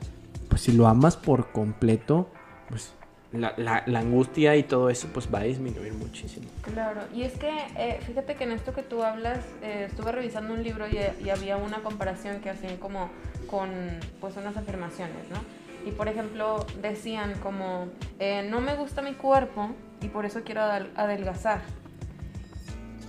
pues 0.48 0.62
si 0.62 0.72
lo 0.72 0.86
amas 0.86 1.16
por 1.18 1.52
completo, 1.52 2.30
pues 2.70 2.92
la, 3.32 3.54
la- 3.86 3.98
angustia 3.98 4.56
y 4.56 4.62
todo 4.62 4.90
eso 4.90 5.08
pues 5.12 5.32
va 5.32 5.40
a 5.40 5.42
disminuir 5.44 5.94
muchísimo. 5.94 6.46
Claro, 6.62 7.00
y 7.14 7.22
es 7.22 7.32
que 7.34 7.50
eh, 7.76 7.98
fíjate 8.06 8.34
que 8.34 8.44
en 8.44 8.52
esto 8.52 8.74
que 8.74 8.82
tú 8.82 9.02
hablas, 9.02 9.38
eh, 9.62 9.86
estuve 9.90 10.12
revisando 10.12 10.52
un 10.52 10.62
libro 10.62 10.86
y, 10.88 10.98
había 11.30 11.56
una 11.56 11.78
comparación 11.78 12.40
que 12.40 12.50
hacían 12.50 12.76
como 12.76 13.10
con 13.46 13.70
pues 14.20 14.36
unas 14.36 14.56
afirmaciones, 14.56 15.28
¿no? 15.30 15.38
Y 15.88 15.92
por 15.92 16.08
ejemplo 16.08 16.64
decían 16.80 17.34
como, 17.42 17.88
eh, 18.18 18.46
no 18.48 18.60
me 18.60 18.74
gusta 18.76 19.02
mi 19.02 19.14
cuerpo 19.14 19.70
y 20.00 20.08
por 20.08 20.26
eso 20.26 20.42
quiero 20.44 20.60
adel- 20.60 20.90
adelgazar. 20.96 21.60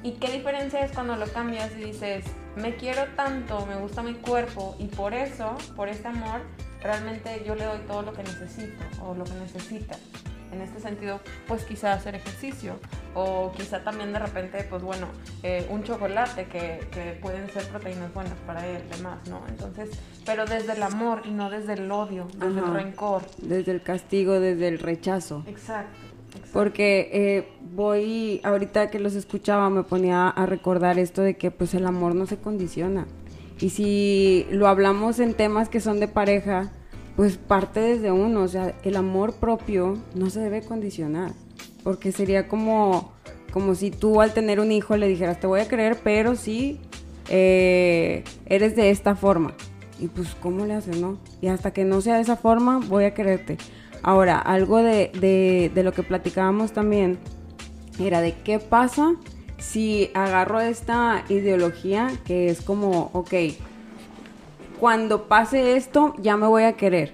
¿Y 0.03 0.13
qué 0.13 0.31
diferencia 0.31 0.83
es 0.83 0.91
cuando 0.91 1.15
lo 1.15 1.27
cambias 1.27 1.71
y 1.77 1.83
dices, 1.85 2.25
me 2.57 2.75
quiero 2.75 3.05
tanto, 3.15 3.65
me 3.65 3.75
gusta 3.77 4.03
mi 4.03 4.13
cuerpo 4.15 4.75
y 4.79 4.85
por 4.87 5.13
eso, 5.13 5.55
por 5.75 5.87
este 5.87 6.07
amor, 6.09 6.41
realmente 6.83 7.43
yo 7.45 7.55
le 7.55 7.65
doy 7.65 7.79
todo 7.87 8.01
lo 8.01 8.13
que 8.13 8.23
necesito 8.23 8.83
o 9.01 9.15
lo 9.15 9.23
que 9.23 9.33
necesita. 9.33 9.95
En 10.51 10.61
este 10.61 10.79
sentido, 10.79 11.19
pues 11.47 11.63
quizá 11.63 11.93
hacer 11.93 12.13
ejercicio 12.13 12.75
o 13.15 13.51
quizá 13.57 13.83
también 13.83 14.13
de 14.13 14.19
repente, 14.19 14.63
pues 14.69 14.83
bueno, 14.83 15.07
eh, 15.41 15.65
un 15.71 15.83
chocolate 15.83 16.45
que, 16.45 16.87
que, 16.91 17.17
pueden 17.19 17.49
ser 17.49 17.67
proteínas 17.69 18.13
buenas 18.13 18.37
para 18.45 18.67
él, 18.67 18.83
demás, 18.95 19.17
¿no? 19.27 19.41
Entonces, 19.47 19.89
pero 20.27 20.45
desde 20.45 20.73
el 20.73 20.83
amor 20.83 21.23
y 21.25 21.31
no 21.31 21.49
desde 21.49 21.73
el 21.73 21.91
odio, 21.91 22.27
desde 22.37 22.59
el 22.59 22.71
rencor. 22.71 23.23
Desde 23.39 23.71
el 23.71 23.81
castigo, 23.81 24.39
desde 24.39 24.67
el 24.67 24.77
rechazo. 24.77 25.43
Exacto. 25.47 25.97
Porque 26.51 27.09
eh, 27.13 27.47
voy, 27.73 28.39
ahorita 28.43 28.91
que 28.91 28.99
los 28.99 29.15
escuchaba, 29.15 29.69
me 29.69 29.83
ponía 29.83 30.29
a 30.29 30.45
recordar 30.45 30.99
esto 30.99 31.21
de 31.21 31.35
que 31.35 31.49
pues 31.49 31.73
el 31.73 31.85
amor 31.85 32.13
no 32.13 32.27
se 32.27 32.37
condiciona. 32.37 33.07
Y 33.59 33.69
si 33.69 34.45
lo 34.51 34.67
hablamos 34.67 35.19
en 35.19 35.33
temas 35.33 35.69
que 35.69 35.79
son 35.79 35.99
de 35.99 36.07
pareja, 36.07 36.71
pues 37.15 37.37
parte 37.37 37.79
desde 37.79 38.11
uno, 38.11 38.41
o 38.41 38.47
sea, 38.47 38.73
el 38.83 38.95
amor 38.95 39.33
propio 39.33 39.97
no 40.15 40.29
se 40.29 40.39
debe 40.39 40.61
condicionar, 40.61 41.31
porque 41.83 42.11
sería 42.11 42.47
como, 42.47 43.13
como 43.51 43.75
si 43.75 43.91
tú 43.91 44.21
al 44.21 44.33
tener 44.33 44.59
un 44.59 44.71
hijo 44.71 44.97
le 44.97 45.07
dijeras, 45.07 45.39
te 45.39 45.47
voy 45.47 45.61
a 45.61 45.67
creer, 45.67 45.97
pero 46.03 46.35
si 46.35 46.79
eh, 47.29 48.23
eres 48.45 48.75
de 48.75 48.89
esta 48.89 49.15
forma. 49.15 49.53
Y 49.99 50.07
pues, 50.07 50.35
¿cómo 50.41 50.65
le 50.65 50.73
haces, 50.73 50.97
no? 50.97 51.19
Y 51.39 51.47
hasta 51.47 51.71
que 51.71 51.85
no 51.85 52.01
sea 52.01 52.15
de 52.15 52.21
esa 52.21 52.35
forma, 52.35 52.79
voy 52.79 53.05
a 53.05 53.13
quererte. 53.13 53.57
Ahora, 54.01 54.39
algo 54.39 54.79
de, 54.79 55.11
de, 55.19 55.71
de 55.73 55.83
lo 55.83 55.93
que 55.93 56.03
platicábamos 56.03 56.73
también 56.73 57.19
era 57.99 58.21
de 58.21 58.33
qué 58.33 58.59
pasa 58.59 59.15
si 59.63 60.11
agarro 60.13 60.59
esta 60.59 61.23
ideología 61.29 62.11
que 62.25 62.49
es 62.49 62.61
como, 62.61 63.09
ok, 63.13 63.33
cuando 64.79 65.27
pase 65.27 65.77
esto 65.77 66.13
ya 66.19 66.35
me 66.35 66.47
voy 66.47 66.63
a 66.63 66.73
querer. 66.73 67.13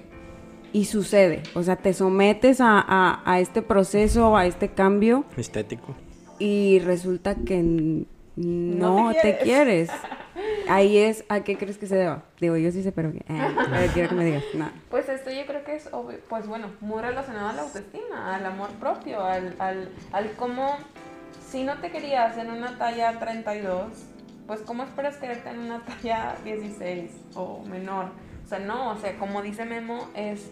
Y 0.73 0.85
sucede, 0.85 1.43
o 1.55 1.63
sea, 1.63 1.77
te 1.77 1.93
sometes 1.93 2.57
a, 2.61 3.37
este 3.39 3.61
proceso, 3.61 4.35
a 4.35 4.45
este 4.45 4.69
cambio. 4.69 5.25
Estético. 5.37 5.95
Y 6.37 6.79
resulta 6.79 7.35
que 7.35 8.05
no, 8.35 9.11
te, 9.19 9.37
quieres. 9.37 9.89
Ahí 10.67 10.97
es, 10.97 11.25
¿a 11.29 11.41
qué 11.41 11.57
crees 11.57 11.77
que 11.77 11.87
se 11.87 11.95
deba? 11.95 12.23
Digo, 12.39 12.55
yo 12.57 12.71
sí 12.71 12.83
sé, 12.83 12.91
pero 12.91 13.09
eh, 13.09 13.89
quiero 13.93 14.09
que 14.09 14.15
me 14.15 14.25
digas. 14.25 14.43
Pues 14.89 15.09
esto 15.09 15.31
yo 15.31 15.45
creo 15.45 15.63
que 15.63 15.75
es, 15.75 15.89
pues 16.29 16.47
bueno, 16.47 16.67
muy 16.81 17.01
relacionado 17.01 17.49
a 17.49 17.53
la 17.53 17.61
autoestima, 17.63 18.35
al 18.35 18.45
amor 18.45 18.69
propio, 18.79 19.23
al, 19.23 19.55
al, 19.59 19.89
al 20.11 20.31
cómo, 20.33 20.77
si 21.49 21.63
no 21.63 21.77
te 21.79 21.91
querías 21.91 22.37
en 22.37 22.51
una 22.51 22.77
talla 22.77 23.17
32, 23.19 23.87
pues 24.47 24.61
¿cómo 24.61 24.83
esperas 24.83 25.17
quererte 25.17 25.49
en 25.49 25.59
una 25.59 25.83
talla 25.85 26.35
16 26.43 27.11
o 27.35 27.63
menor? 27.65 28.05
O 28.45 28.47
sea, 28.47 28.59
no, 28.59 28.91
o 28.91 28.97
sea, 28.97 29.17
como 29.17 29.41
dice 29.41 29.65
Memo, 29.65 30.07
es 30.15 30.51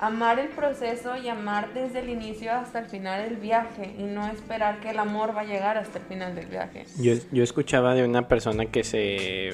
amar 0.00 0.38
el 0.38 0.48
proceso 0.48 1.16
y 1.16 1.28
amar 1.28 1.72
desde 1.74 2.00
el 2.00 2.08
inicio 2.08 2.52
hasta 2.52 2.78
el 2.78 2.86
final 2.86 3.28
del 3.28 3.36
viaje 3.36 3.94
y 3.98 4.04
no 4.04 4.26
esperar 4.28 4.80
que 4.80 4.90
el 4.90 4.98
amor 4.98 5.36
va 5.36 5.40
a 5.40 5.44
llegar 5.44 5.76
hasta 5.76 5.98
el 5.98 6.04
final 6.04 6.34
del 6.34 6.46
viaje. 6.46 6.84
Yo, 6.98 7.14
yo 7.32 7.42
escuchaba 7.42 7.94
de 7.94 8.04
una 8.04 8.28
persona 8.28 8.66
que 8.66 8.84
se 8.84 9.48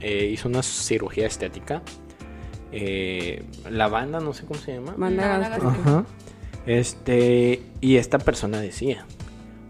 eh, 0.00 0.24
hizo 0.30 0.48
una 0.48 0.62
cirugía 0.62 1.26
estética. 1.26 1.82
Eh, 2.72 3.44
la 3.68 3.88
banda, 3.88 4.20
no 4.20 4.32
sé 4.32 4.46
cómo 4.46 4.60
se 4.60 4.74
llama. 4.74 4.94
Banda 4.96 5.56
Ajá. 5.56 6.04
Este, 6.66 7.62
y 7.80 7.96
esta 7.96 8.18
persona 8.18 8.60
decía, 8.60 9.06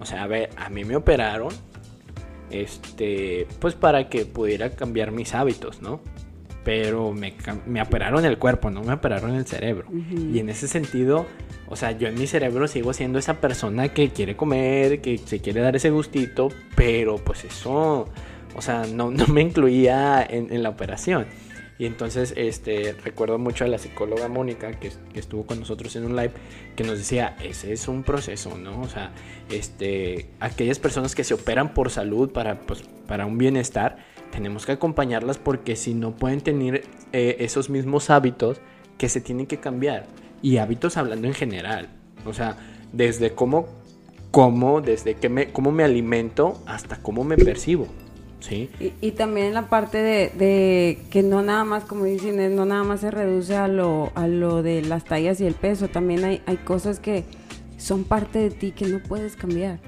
o 0.00 0.06
sea, 0.06 0.24
a 0.24 0.26
ver, 0.26 0.50
a 0.56 0.70
mí 0.70 0.84
me 0.84 0.96
operaron 0.96 1.52
este, 2.50 3.46
pues 3.60 3.74
para 3.74 4.08
que 4.08 4.26
pudiera 4.26 4.70
cambiar 4.70 5.12
mis 5.12 5.34
hábitos, 5.34 5.82
¿no? 5.82 6.00
Pero 6.64 7.12
me, 7.12 7.34
me 7.66 7.80
operaron 7.80 8.24
el 8.24 8.38
cuerpo, 8.38 8.70
no 8.70 8.82
me 8.82 8.92
operaron 8.92 9.34
el 9.34 9.46
cerebro. 9.46 9.86
Y 9.90 10.38
en 10.40 10.50
ese 10.50 10.68
sentido, 10.68 11.26
o 11.68 11.76
sea, 11.76 11.92
yo 11.92 12.08
en 12.08 12.18
mi 12.18 12.26
cerebro 12.26 12.68
sigo 12.68 12.92
siendo 12.92 13.18
esa 13.18 13.40
persona 13.40 13.88
que 13.88 14.10
quiere 14.10 14.36
comer, 14.36 15.00
que 15.00 15.16
se 15.18 15.40
quiere 15.40 15.60
dar 15.60 15.74
ese 15.76 15.90
gustito, 15.90 16.48
pero 16.76 17.16
pues 17.16 17.44
eso, 17.44 18.08
o 18.54 18.62
sea, 18.62 18.84
no, 18.92 19.10
no 19.10 19.26
me 19.28 19.40
incluía 19.40 20.26
en, 20.28 20.52
en 20.52 20.62
la 20.62 20.68
operación. 20.68 21.26
Y 21.80 21.86
entonces 21.86 22.34
este, 22.36 22.94
recuerdo 23.02 23.38
mucho 23.38 23.64
a 23.64 23.66
la 23.66 23.78
psicóloga 23.78 24.28
Mónica, 24.28 24.78
que, 24.78 24.92
estuvo 25.14 25.46
con 25.46 25.60
nosotros 25.60 25.96
en 25.96 26.04
un 26.04 26.14
live, 26.14 26.32
que 26.76 26.84
nos 26.84 26.98
decía, 26.98 27.38
ese 27.42 27.72
es 27.72 27.88
un 27.88 28.02
proceso, 28.02 28.58
¿no? 28.58 28.82
O 28.82 28.86
sea, 28.86 29.12
este, 29.48 30.28
aquellas 30.40 30.78
personas 30.78 31.14
que 31.14 31.24
se 31.24 31.32
operan 31.32 31.72
por 31.72 31.88
salud, 31.88 32.32
para, 32.32 32.60
pues, 32.60 32.82
para 33.08 33.24
un 33.24 33.38
bienestar, 33.38 33.96
tenemos 34.30 34.66
que 34.66 34.72
acompañarlas 34.72 35.38
porque 35.38 35.74
si 35.74 35.94
no 35.94 36.14
pueden 36.14 36.42
tener 36.42 36.84
eh, 37.14 37.36
esos 37.38 37.70
mismos 37.70 38.10
hábitos 38.10 38.60
que 38.98 39.08
se 39.08 39.22
tienen 39.22 39.46
que 39.46 39.56
cambiar. 39.56 40.04
Y 40.42 40.58
hábitos 40.58 40.98
hablando 40.98 41.28
en 41.28 41.34
general. 41.34 41.88
O 42.26 42.34
sea, 42.34 42.58
desde 42.92 43.34
cómo 43.34 43.68
como, 44.30 44.82
desde 44.82 45.14
que 45.14 45.30
me, 45.30 45.50
cómo 45.50 45.72
me 45.72 45.84
alimento 45.84 46.62
hasta 46.66 46.96
cómo 47.00 47.24
me 47.24 47.38
percibo. 47.38 47.88
Sí. 48.40 48.70
Y, 49.00 49.10
también 49.12 49.52
la 49.52 49.68
parte 49.68 49.98
de, 49.98 50.98
que 51.10 51.22
no 51.22 51.42
nada 51.42 51.64
más, 51.64 51.84
como 51.84 52.04
dicen, 52.04 52.56
no 52.56 52.64
nada 52.64 52.84
más 52.84 53.00
se 53.00 53.10
reduce 53.10 53.54
a 53.54 53.68
lo, 53.68 54.12
a 54.14 54.26
lo 54.26 54.62
de 54.62 54.82
las 54.82 55.04
tallas 55.04 55.40
y 55.40 55.46
el 55.46 55.54
peso, 55.54 55.88
también 55.88 56.24
hay, 56.24 56.42
hay 56.46 56.56
cosas 56.56 57.00
que 57.00 57.24
son 57.76 58.04
parte 58.04 58.38
de 58.38 58.50
ti 58.50 58.72
que 58.72 58.86
no 58.86 59.00
puedes 59.00 59.36
cambiar, 59.36 59.78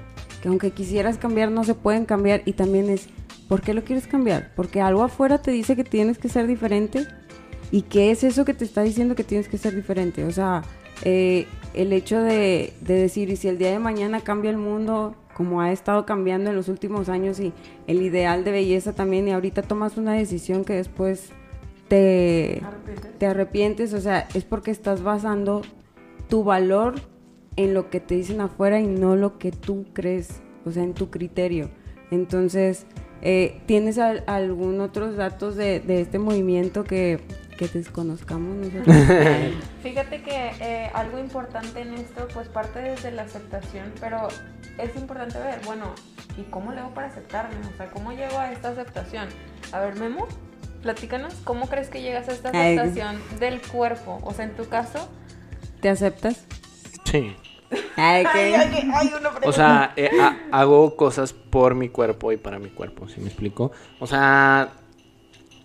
que 0.41 0.49
aunque 0.49 0.71
quisieras 0.71 1.17
cambiar 1.17 1.51
no 1.51 1.63
se 1.63 1.73
pueden 1.73 2.05
cambiar 2.05 2.41
y 2.45 2.53
también 2.53 2.89
es, 2.89 3.07
¿por 3.47 3.61
qué 3.61 3.73
lo 3.73 3.83
quieres 3.83 4.07
cambiar? 4.07 4.51
Porque 4.55 4.81
algo 4.81 5.03
afuera 5.03 5.41
te 5.41 5.51
dice 5.51 5.75
que 5.75 5.83
tienes 5.83 6.17
que 6.17 6.29
ser 6.29 6.47
diferente 6.47 7.07
y 7.71 7.81
qué 7.83 8.11
es 8.11 8.23
eso 8.23 8.45
que 8.45 8.53
te 8.53 8.65
está 8.65 8.83
diciendo 8.83 9.15
que 9.15 9.23
tienes 9.23 9.47
que 9.47 9.57
ser 9.57 9.75
diferente, 9.75 10.23
o 10.25 10.31
sea, 10.31 10.63
eh, 11.03 11.47
el 11.73 11.91
hecho 11.91 12.21
de, 12.21 12.73
de 12.81 12.93
decir, 12.93 13.29
y 13.29 13.35
si 13.35 13.47
el 13.47 13.57
día 13.57 13.71
de 13.71 13.79
mañana 13.79 14.21
cambia 14.21 14.51
el 14.51 14.57
mundo, 14.57 15.15
como 15.33 15.61
ha 15.61 15.71
estado 15.71 16.05
cambiando 16.05 16.49
en 16.49 16.55
los 16.55 16.67
últimos 16.67 17.09
años 17.09 17.39
y 17.39 17.53
el 17.87 18.01
ideal 18.01 18.43
de 18.43 18.51
belleza 18.51 18.93
también 18.93 19.27
y 19.27 19.31
ahorita 19.31 19.61
tomas 19.61 19.97
una 19.97 20.13
decisión 20.13 20.63
que 20.63 20.73
después 20.73 21.29
te 21.87 22.61
¿Arrepientes? 22.63 23.19
te 23.19 23.25
arrepientes, 23.25 23.93
o 23.93 24.01
sea, 24.01 24.27
es 24.33 24.43
porque 24.45 24.71
estás 24.71 25.03
basando 25.03 25.61
tu 26.29 26.43
valor 26.43 26.95
en 27.55 27.73
lo 27.73 27.89
que 27.89 27.99
te 27.99 28.15
dicen 28.15 28.41
afuera 28.41 28.79
y 28.79 28.87
no 28.87 29.15
lo 29.15 29.37
que 29.37 29.51
tú 29.51 29.85
crees, 29.93 30.41
o 30.65 30.71
sea, 30.71 30.83
en 30.83 30.93
tu 30.93 31.09
criterio. 31.09 31.69
Entonces, 32.11 32.85
eh, 33.21 33.61
¿tienes 33.65 33.97
algún 33.99 34.81
otros 34.81 35.15
datos 35.15 35.55
de, 35.55 35.79
de 35.79 36.01
este 36.01 36.19
movimiento 36.19 36.83
que, 36.83 37.19
que 37.55 37.67
desconozcamos 37.67 38.55
nosotros? 38.55 38.95
Fíjate 39.83 40.23
que 40.23 40.51
eh, 40.59 40.91
algo 40.93 41.19
importante 41.19 41.81
en 41.81 41.93
esto, 41.93 42.27
pues 42.33 42.47
parte 42.47 42.79
desde 42.79 43.11
la 43.11 43.23
aceptación, 43.23 43.93
pero 43.99 44.27
es 44.77 44.95
importante 44.95 45.39
ver, 45.39 45.59
bueno, 45.65 45.93
¿y 46.37 46.43
cómo 46.43 46.71
le 46.71 46.79
hago 46.79 46.93
para 46.93 47.07
aceptarme? 47.07 47.55
O 47.73 47.77
sea, 47.77 47.89
¿cómo 47.91 48.11
llego 48.11 48.37
a 48.37 48.51
esta 48.51 48.69
aceptación? 48.69 49.27
A 49.71 49.79
ver, 49.79 49.95
Memo, 49.95 50.27
platícanos, 50.81 51.33
¿cómo 51.43 51.67
crees 51.67 51.89
que 51.89 52.01
llegas 52.01 52.27
a 52.29 52.33
esta 52.33 52.49
aceptación 52.49 53.21
del 53.39 53.61
cuerpo? 53.61 54.19
O 54.23 54.33
sea, 54.33 54.45
en 54.45 54.55
tu 54.55 54.67
caso... 54.67 55.09
¿Te 55.81 55.89
aceptas? 55.89 56.45
Sí. 57.05 57.35
Ay, 57.95 58.25
o 59.43 59.51
sea, 59.51 59.93
eh, 59.95 60.09
hago 60.51 60.95
cosas 60.95 61.33
por 61.33 61.75
mi 61.75 61.89
cuerpo 61.89 62.31
y 62.31 62.37
para 62.37 62.59
mi 62.59 62.69
cuerpo, 62.69 63.07
¿sí 63.07 63.19
me 63.19 63.27
explico? 63.27 63.71
O 63.99 64.07
sea, 64.07 64.71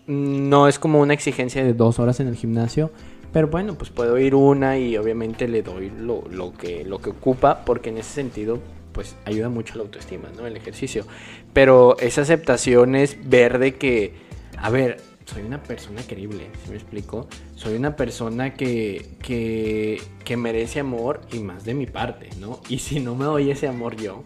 no 0.08 0.66
es 0.66 0.78
como 0.78 1.00
una 1.00 1.14
exigencia 1.14 1.62
de 1.62 1.74
dos 1.74 2.00
horas 2.00 2.18
en 2.18 2.26
el 2.26 2.34
gimnasio, 2.34 2.90
pero 3.32 3.46
bueno, 3.46 3.74
pues 3.74 3.90
puedo 3.90 4.18
ir 4.18 4.34
una 4.34 4.78
y 4.78 4.96
obviamente 4.96 5.46
le 5.46 5.62
doy 5.62 5.90
lo, 5.90 6.24
lo, 6.30 6.54
que, 6.54 6.84
lo 6.84 6.98
que 6.98 7.10
ocupa, 7.10 7.64
porque 7.64 7.90
en 7.90 7.98
ese 7.98 8.14
sentido 8.14 8.58
pues 8.92 9.14
ayuda 9.26 9.48
mucho 9.48 9.76
la 9.76 9.82
autoestima, 9.82 10.28
¿no? 10.36 10.46
El 10.46 10.56
ejercicio. 10.56 11.04
Pero 11.52 11.96
esa 12.00 12.22
aceptación 12.22 12.96
es 12.96 13.16
ver 13.28 13.58
de 13.58 13.76
que, 13.76 14.14
a 14.56 14.70
ver, 14.70 15.00
soy 15.24 15.42
una 15.42 15.62
persona 15.62 16.02
querible, 16.02 16.48
¿sí 16.64 16.70
me 16.70 16.76
explico? 16.76 17.28
Soy 17.54 17.76
una 17.76 17.94
persona 17.94 18.54
que, 18.54 19.06
que, 19.22 20.00
que 20.24 20.36
merece 20.36 20.80
amor 20.80 21.20
y 21.32 21.38
más 21.38 21.64
de 21.64 21.74
mi 21.74 21.86
parte, 21.86 22.30
¿no? 22.40 22.60
Y 22.68 22.78
si 22.78 22.98
no 22.98 23.14
me 23.14 23.26
doy 23.26 23.50
ese 23.50 23.68
amor 23.68 23.94
yo, 23.96 24.24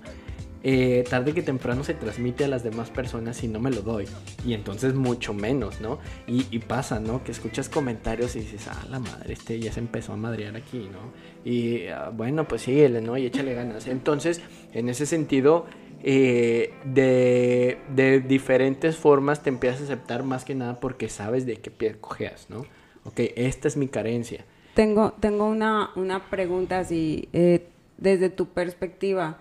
eh, 0.64 1.04
tarde 1.10 1.34
que 1.34 1.42
temprano 1.42 1.82
se 1.82 1.94
transmite 1.94 2.44
a 2.44 2.48
las 2.48 2.62
demás 2.62 2.90
personas 2.90 3.42
y 3.42 3.48
no 3.48 3.58
me 3.58 3.70
lo 3.70 3.82
doy. 3.82 4.06
Y 4.46 4.54
entonces 4.54 4.94
mucho 4.94 5.34
menos, 5.34 5.80
¿no? 5.80 5.98
Y, 6.26 6.58
pasa, 6.60 7.00
¿no? 7.00 7.24
Que 7.24 7.32
escuchas 7.32 7.68
comentarios 7.68 8.36
y 8.36 8.40
dices, 8.40 8.68
ah, 8.68 8.86
la 8.88 9.00
madre, 9.00 9.32
este 9.32 9.58
ya 9.58 9.72
se 9.72 9.80
empezó 9.80 10.12
a 10.12 10.16
madrear 10.16 10.56
aquí, 10.56 10.88
¿no? 10.92 11.12
Y 11.44 11.88
ah, 11.88 12.12
bueno, 12.14 12.46
pues 12.46 12.62
síguele, 12.62 13.00
¿no? 13.00 13.18
Y 13.18 13.26
échale 13.26 13.54
ganas. 13.54 13.88
Entonces, 13.88 14.40
en 14.72 14.88
ese 14.88 15.06
sentido, 15.06 15.66
eh, 16.04 16.72
de, 16.84 17.78
de, 17.94 18.20
diferentes 18.20 18.96
formas 18.96 19.42
te 19.42 19.50
empiezas 19.50 19.80
a 19.80 19.84
aceptar 19.84 20.22
más 20.22 20.44
que 20.44 20.54
nada 20.54 20.80
porque 20.80 21.08
sabes 21.08 21.46
de 21.46 21.56
qué 21.56 21.70
pie 21.70 21.96
cojeas, 22.00 22.46
¿no? 22.50 22.64
Ok, 23.04 23.20
esta 23.36 23.66
es 23.66 23.76
mi 23.76 23.88
carencia. 23.88 24.44
Tengo, 24.74 25.12
tengo 25.20 25.46
una, 25.46 25.90
una 25.96 26.30
pregunta 26.30 26.78
así, 26.78 27.28
eh, 27.32 27.66
desde 27.98 28.30
tu 28.30 28.46
perspectiva. 28.46 29.38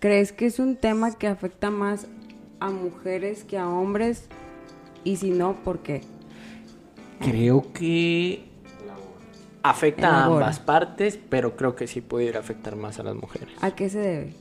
¿Crees 0.00 0.32
que 0.32 0.46
es 0.46 0.58
un 0.58 0.76
tema 0.76 1.12
que 1.16 1.26
afecta 1.28 1.70
más 1.70 2.06
a 2.58 2.70
mujeres 2.70 3.44
que 3.44 3.58
a 3.58 3.68
hombres 3.68 4.24
Y 5.04 5.16
si 5.16 5.30
no, 5.30 5.54
¿por 5.64 5.78
qué? 5.78 6.02
Creo 7.20 7.72
que 7.72 8.44
afecta 9.62 10.08
a 10.08 10.24
ambas 10.26 10.58
partes, 10.58 11.18
pero 11.28 11.56
creo 11.56 11.74
que 11.74 11.86
sí 11.86 12.00
pudiera 12.02 12.40
afectar 12.40 12.76
más 12.76 12.98
a 12.98 13.02
las 13.02 13.14
mujeres. 13.14 13.48
¿A 13.62 13.70
qué 13.72 13.88
se 13.88 13.98
debe? 13.98 14.34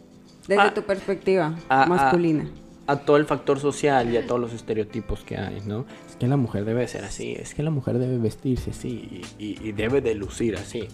Desde 0.47 0.61
Ah, 0.61 0.73
tu 0.73 0.81
perspectiva 0.83 1.55
a- 1.69 1.83
a- 1.83 1.85
masculina. 1.85 2.49
A 2.87 2.97
todo 2.97 3.17
el 3.17 3.25
factor 3.25 3.59
social 3.59 4.11
y 4.13 4.17
a 4.17 4.25
todos 4.25 4.41
los 4.41 4.51
estereotipos 4.51 5.23
que 5.23 5.37
hay, 5.37 5.61
¿no? 5.65 5.85
Es 6.09 6.15
que 6.15 6.25
la 6.27 6.37
mujer 6.37 6.65
debe 6.65 6.87
ser 6.87 7.05
así, 7.05 7.33
es 7.33 7.53
que 7.53 7.61
la 7.63 7.69
mujer 7.69 7.99
debe 7.99 8.17
vestirse 8.17 8.71
así 8.71 9.23
y, 9.39 9.43
y- 9.45 9.59
y 9.69 9.71
debe 9.73 10.01
de 10.01 10.15
lucir 10.15 10.55
así, 10.57 10.87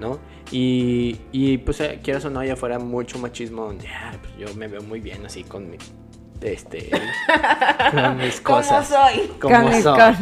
¿no? 0.00 0.18
Y, 0.50 1.16
y 1.32 1.58
pues 1.58 1.80
eh, 1.80 2.00
quieras 2.02 2.24
o 2.24 2.30
no, 2.30 2.40
allá 2.40 2.56
fuera 2.56 2.78
mucho 2.78 3.18
machismo 3.18 3.64
donde 3.66 3.88
"Ah, 3.88 4.12
pues, 4.20 4.32
yo 4.38 4.54
me 4.56 4.68
veo 4.68 4.82
muy 4.82 5.00
bien 5.00 5.24
así 5.26 5.42
con 5.44 5.70
mi... 5.70 5.76
Este, 6.42 6.90
con 7.92 8.18
mis 8.18 8.40
¿Cómo 8.42 8.58
cosas. 8.58 8.88
soy? 8.88 9.26
como 9.40 9.54
Con 9.56 9.70
mis 9.70 9.82
soy. 9.82 10.14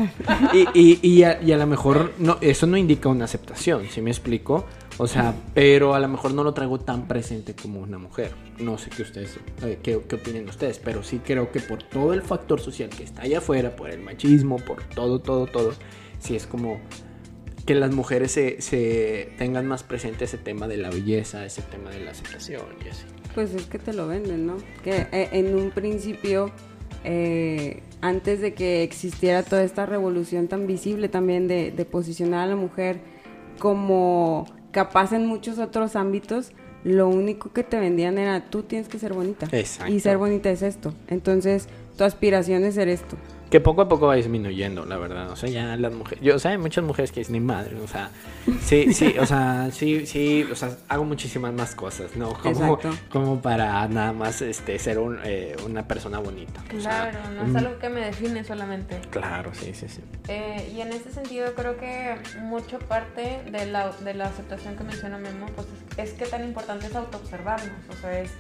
Y, 0.52 0.69
y, 0.73 0.99
y, 1.02 1.23
a, 1.25 1.43
y 1.43 1.50
a 1.50 1.57
lo 1.57 1.66
mejor 1.66 2.12
no, 2.19 2.38
eso 2.40 2.66
no 2.69 2.76
indica 2.76 3.09
una 3.09 3.25
aceptación, 3.25 3.87
¿sí 3.90 4.00
me 4.00 4.11
explico? 4.11 4.64
O 4.99 5.09
sea, 5.09 5.35
pero 5.54 5.93
a 5.93 5.99
lo 5.99 6.07
mejor 6.07 6.33
no 6.33 6.45
lo 6.45 6.54
traigo 6.54 6.78
tan 6.78 7.09
presente 7.09 7.57
como 7.57 7.81
una 7.81 7.99
mujer. 7.99 8.31
No 8.61 8.78
sé 8.78 8.90
qué 8.90 9.02
ustedes, 9.02 9.40
eh, 9.64 9.81
qué, 9.83 10.00
qué 10.09 10.14
opinen 10.14 10.49
ustedes, 10.49 10.78
pero 10.78 11.02
sí 11.02 11.19
creo 11.19 11.50
que 11.50 11.59
por 11.59 11.83
todo 11.83 12.12
el 12.12 12.23
factor 12.23 12.61
social 12.61 12.90
que 12.90 13.02
está 13.02 13.23
allá 13.23 13.38
afuera, 13.38 13.75
por 13.75 13.90
el 13.90 13.99
machismo, 14.00 14.59
por 14.59 14.85
todo, 14.85 15.19
todo, 15.19 15.47
todo, 15.47 15.73
sí 16.21 16.37
es 16.37 16.47
como 16.47 16.78
que 17.66 17.75
las 17.75 17.92
mujeres 17.92 18.33
se, 18.33 18.61
se 18.61 19.33
tengan 19.38 19.66
más 19.66 19.83
presente 19.83 20.25
ese 20.25 20.38
tema 20.38 20.68
de 20.68 20.76
la 20.76 20.90
belleza, 20.90 21.44
ese 21.47 21.62
tema 21.62 21.90
de 21.90 22.00
la 22.00 22.11
aceptación 22.11 22.62
y 22.85 22.88
así. 22.88 23.04
Pues 23.35 23.54
es 23.54 23.66
que 23.66 23.78
te 23.78 23.92
lo 23.92 24.06
venden, 24.06 24.47
¿no? 24.47 24.56
Que 24.83 25.06
eh, 25.12 25.28
en 25.33 25.54
un 25.54 25.71
principio, 25.71 26.50
eh, 27.04 27.83
antes 28.00 28.40
de 28.40 28.54
que 28.54 28.83
existiera 28.83 29.42
toda 29.42 29.64
esta 29.64 29.87
revolución 29.87 30.47
tan 30.47 30.66
visible 30.66 31.09
también 31.09 31.49
de, 31.49 31.71
de 31.71 31.85
posicionar 31.85 32.40
a 32.40 32.47
la 32.47 32.56
mujer 32.56 33.00
como 33.59 34.47
capaz 34.71 35.12
en 35.12 35.26
muchos 35.26 35.59
otros 35.59 35.97
ámbitos, 35.97 36.52
lo 36.85 37.09
único 37.09 37.52
que 37.52 37.64
te 37.64 37.80
vendían 37.80 38.18
era 38.18 38.50
tú 38.50 38.62
tienes 38.62 38.88
que 38.88 38.99
ser 38.99 39.14
bonita. 39.14 39.49
Exacto. 39.52 39.92
Y 39.92 40.00
ser 40.00 40.18
bonita 40.18 40.50
es 40.50 40.62
esto. 40.62 40.92
Entonces, 41.09 41.68
tu 41.97 42.04
aspiración 42.04 42.62
es 42.64 42.75
ser 42.75 42.88
esto. 42.88 43.16
Que 43.55 43.61
poco 43.61 43.83
a 43.83 43.89
poco 43.89 44.09
va 44.09 44.17
disminuyendo, 44.17 44.85
la 44.85 44.97
verdad. 44.97 45.31
O 45.31 45.37
sea, 45.37 45.49
ya 45.49 45.77
las 45.77 45.93
mujeres. 45.93 46.25
Yo, 46.25 46.35
o 46.35 46.39
sea, 46.41 46.51
hay 46.51 46.59
muchas 46.59 46.83
mujeres 46.83 47.13
que 47.13 47.21
dicen, 47.21 47.35
ni 47.35 47.39
madre. 47.39 47.77
O 47.77 47.87
sea, 47.87 48.11
sí, 48.61 48.93
sí, 48.93 49.15
o 49.17 49.27
sea, 49.27 49.69
sí, 49.71 50.07
sí. 50.07 50.45
O 50.51 50.57
sea, 50.57 50.77
hago 50.89 51.05
muchísimas 51.05 51.53
más 51.53 51.77
cosas, 51.77 52.17
¿no? 52.17 52.35
Como, 52.35 52.51
Exacto. 52.51 52.91
como 53.11 53.41
para 53.41 53.87
nada 53.87 54.13
más 54.13 54.43
este, 54.43 54.77
ser 54.81 54.99
un, 54.99 55.21
eh, 55.23 55.55
una 55.65 55.87
persona 55.87 56.19
bonita. 56.19 56.65
O 56.77 56.81
sea, 56.81 57.13
Claro, 57.13 57.31
no 57.31 57.43
es 57.43 57.49
mm, 57.51 57.57
algo 57.59 57.79
que 57.79 57.89
me 57.91 58.01
define 58.01 58.43
solamente. 58.43 59.01
Claro, 59.11 59.55
sí, 59.55 59.73
sí, 59.73 59.87
sí. 59.89 60.01
Eh, 60.27 60.73
y 60.75 60.81
en 60.81 60.93
este 60.93 61.13
sentido 61.13 61.55
creo 61.55 61.77
que 61.77 62.17
mucho 62.41 62.81
parte 62.81 63.41
de 63.49 63.67
la, 63.67 63.91
de 63.91 64.15
la 64.15 64.25
aceptación 64.25 64.75
que 64.75 64.83
menciona 64.83 65.17
Memo, 65.17 65.47
pues 65.55 65.69
es, 65.97 66.11
es 66.11 66.19
que 66.19 66.27
tan 66.27 66.43
importante 66.43 66.87
es 66.87 66.97
autoobservarnos, 66.97 67.71
o 67.89 67.93
sea, 68.01 68.19
es 68.19 68.33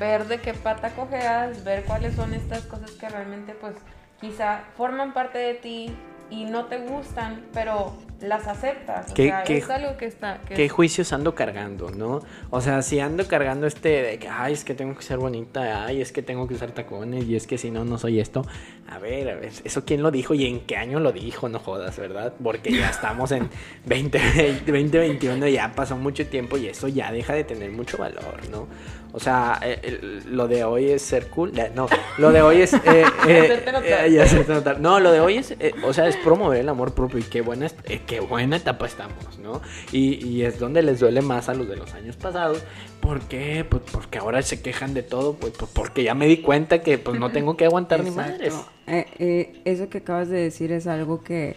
ver 0.00 0.26
de 0.26 0.40
qué 0.40 0.54
pata 0.54 0.90
cojeas, 0.96 1.62
ver 1.62 1.84
cuáles 1.84 2.16
son 2.16 2.34
estas 2.34 2.62
cosas 2.62 2.90
que 2.90 3.08
realmente 3.08 3.52
pues 3.52 3.76
quizá 4.20 4.64
forman 4.76 5.12
parte 5.12 5.38
de 5.38 5.54
ti 5.54 5.90
y 6.30 6.44
no 6.44 6.66
te 6.66 6.78
gustan, 6.78 7.42
pero 7.52 7.92
las 8.20 8.46
aceptas, 8.46 9.10
o 9.10 9.14
¿Qué- 9.14 9.28
sea, 9.28 9.42
qué- 9.44 9.56
es 9.56 9.70
algo 9.70 9.96
que 9.96 10.04
está... 10.04 10.38
Que 10.46 10.54
¿Qué 10.54 10.64
es- 10.66 10.72
juicios 10.72 11.12
ando 11.12 11.34
cargando, 11.34 11.90
no? 11.90 12.20
O 12.50 12.60
sea, 12.60 12.82
si 12.82 13.00
ando 13.00 13.26
cargando 13.26 13.66
este 13.66 14.02
de 14.02 14.18
que, 14.18 14.28
ay, 14.28 14.52
es 14.52 14.62
que 14.62 14.74
tengo 14.74 14.94
que 14.94 15.02
ser 15.02 15.16
bonita, 15.18 15.86
ay, 15.86 16.00
es 16.02 16.12
que 16.12 16.22
tengo 16.22 16.46
que 16.46 16.54
usar 16.54 16.70
tacones, 16.70 17.24
y 17.24 17.34
es 17.34 17.46
que 17.48 17.56
si 17.58 17.70
no, 17.72 17.84
no 17.84 17.96
soy 17.98 18.20
esto. 18.20 18.44
A 18.88 18.98
ver, 18.98 19.28
a 19.30 19.34
ver, 19.36 19.50
¿eso 19.64 19.84
quién 19.86 20.02
lo 20.02 20.10
dijo 20.10 20.34
y 20.34 20.46
en 20.46 20.60
qué 20.60 20.76
año 20.76 21.00
lo 21.00 21.10
dijo? 21.12 21.48
No 21.48 21.58
jodas, 21.58 21.98
¿verdad? 21.98 22.34
Porque 22.40 22.70
ya 22.70 22.90
estamos 22.90 23.32
en 23.32 23.48
20, 23.86 24.18
2021, 24.66 25.48
ya 25.48 25.72
pasó 25.74 25.96
mucho 25.96 26.26
tiempo 26.26 26.58
y 26.58 26.66
eso 26.66 26.86
ya 26.88 27.10
deja 27.10 27.32
de 27.32 27.42
tener 27.44 27.70
mucho 27.72 27.96
valor, 27.96 28.48
¿no? 28.50 28.68
O 29.12 29.18
sea, 29.20 29.58
eh, 29.62 29.78
el- 29.82 30.36
lo 30.36 30.46
de 30.46 30.62
hoy 30.64 30.90
es 30.90 31.02
ser 31.02 31.26
cool. 31.28 31.58
eh, 31.58 31.70
No, 31.74 31.88
lo 32.18 32.30
de 32.32 32.42
hoy 32.42 32.60
es. 32.62 32.72
eh, 32.74 32.80
eh, 33.28 33.40
Hacerte 33.40 33.72
notar. 33.72 34.04
eh, 34.06 34.08
y 34.10 34.18
hacerte 34.18 34.52
notar. 34.52 34.80
No, 34.80 35.00
lo 35.00 35.10
de 35.10 35.20
hoy 35.20 35.38
es. 35.38 35.50
eh, 35.58 35.72
o 35.84 35.92
sea, 35.92 36.06
es 36.08 36.16
promover 36.16 36.60
el 36.60 36.68
amor 36.68 36.94
propio 36.94 37.18
y 37.18 37.22
qué 37.24 37.40
buena, 37.40 37.66
eh, 37.84 38.00
qué 38.06 38.20
buena 38.20 38.56
etapa 38.56 38.86
estamos, 38.86 39.38
¿no? 39.38 39.60
Y, 39.92 40.24
y 40.26 40.42
es 40.44 40.58
donde 40.60 40.82
les 40.82 41.00
duele 41.00 41.22
más 41.22 41.48
a 41.48 41.54
los 41.54 41.68
de 41.68 41.76
los 41.76 41.92
años 41.94 42.16
pasados. 42.16 42.62
¿Por 43.00 43.20
qué? 43.22 43.64
Pues 43.68 43.82
porque 43.90 44.18
ahora 44.18 44.42
se 44.42 44.60
quejan 44.62 44.94
de 44.94 45.02
todo. 45.02 45.34
Pues, 45.34 45.54
pues 45.58 45.70
porque 45.74 46.02
ya 46.04 46.14
me 46.14 46.26
di 46.26 46.38
cuenta 46.38 46.80
que 46.82 46.98
pues 46.98 47.18
no 47.18 47.32
tengo 47.32 47.56
que 47.56 47.64
aguantar 47.64 48.04
ni 48.04 48.10
madres. 48.10 48.54
Eh, 48.86 49.06
eh, 49.18 49.60
eso 49.64 49.88
que 49.88 49.98
acabas 49.98 50.28
de 50.28 50.38
decir 50.38 50.70
es 50.70 50.86
algo 50.86 51.22
que, 51.24 51.56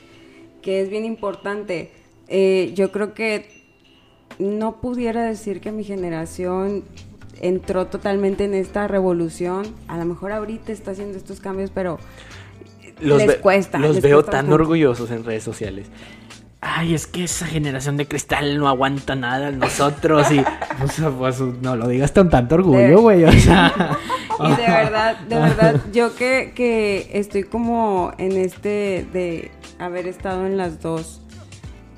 que 0.62 0.82
es 0.82 0.90
bien 0.90 1.06
importante. 1.06 1.92
Eh, 2.30 2.72
yo 2.74 2.92
creo 2.92 3.14
que 3.14 3.62
no 4.40 4.82
pudiera 4.82 5.24
decir 5.26 5.62
que 5.62 5.72
mi 5.72 5.84
generación 5.84 6.84
entró 7.42 7.88
totalmente 7.88 8.46
en 8.46 8.54
esta 8.54 8.88
revolución. 8.88 9.66
A 9.88 9.98
lo 9.98 10.06
mejor 10.06 10.32
ahorita 10.32 10.72
está 10.72 10.92
haciendo 10.92 11.18
estos 11.18 11.40
cambios, 11.40 11.72
pero 11.74 12.00
les 13.00 13.36
cuesta, 13.38 13.80
Los 13.80 13.96
les 13.96 14.04
veo 14.04 14.18
cuesta 14.18 14.32
tan 14.32 14.46
bastante. 14.46 14.54
orgullosos 14.54 15.12
en 15.12 15.24
redes 15.24 15.44
sociales. 15.44 15.88
Ay, 16.66 16.94
es 16.94 17.08
que 17.08 17.26
esa 17.26 17.46
generación 17.46 17.98
de 17.98 18.08
cristal 18.08 18.58
no 18.58 18.70
aguanta 18.70 19.16
nada 19.16 19.52
nosotros 19.52 20.32
y 20.32 20.40
o 20.84 20.88
sea, 20.88 21.10
pues, 21.10 21.42
no 21.42 21.76
lo 21.76 21.90
digas 21.90 22.14
con 22.14 22.30
tanto 22.30 22.56
orgullo, 22.56 23.02
güey, 23.02 23.24
o 23.26 23.32
sea. 23.32 23.98
Y 24.40 24.50
de 24.56 24.68
verdad, 24.68 25.20
de 25.30 25.36
verdad, 25.36 25.82
yo 25.94 26.16
que, 26.16 26.54
que 26.56 27.08
estoy 27.14 27.44
como 27.44 28.14
en 28.18 28.32
este 28.32 29.06
de 29.14 29.52
haber 29.78 30.08
estado 30.08 30.48
en 30.48 30.58
las 30.58 30.82
dos, 30.82 31.22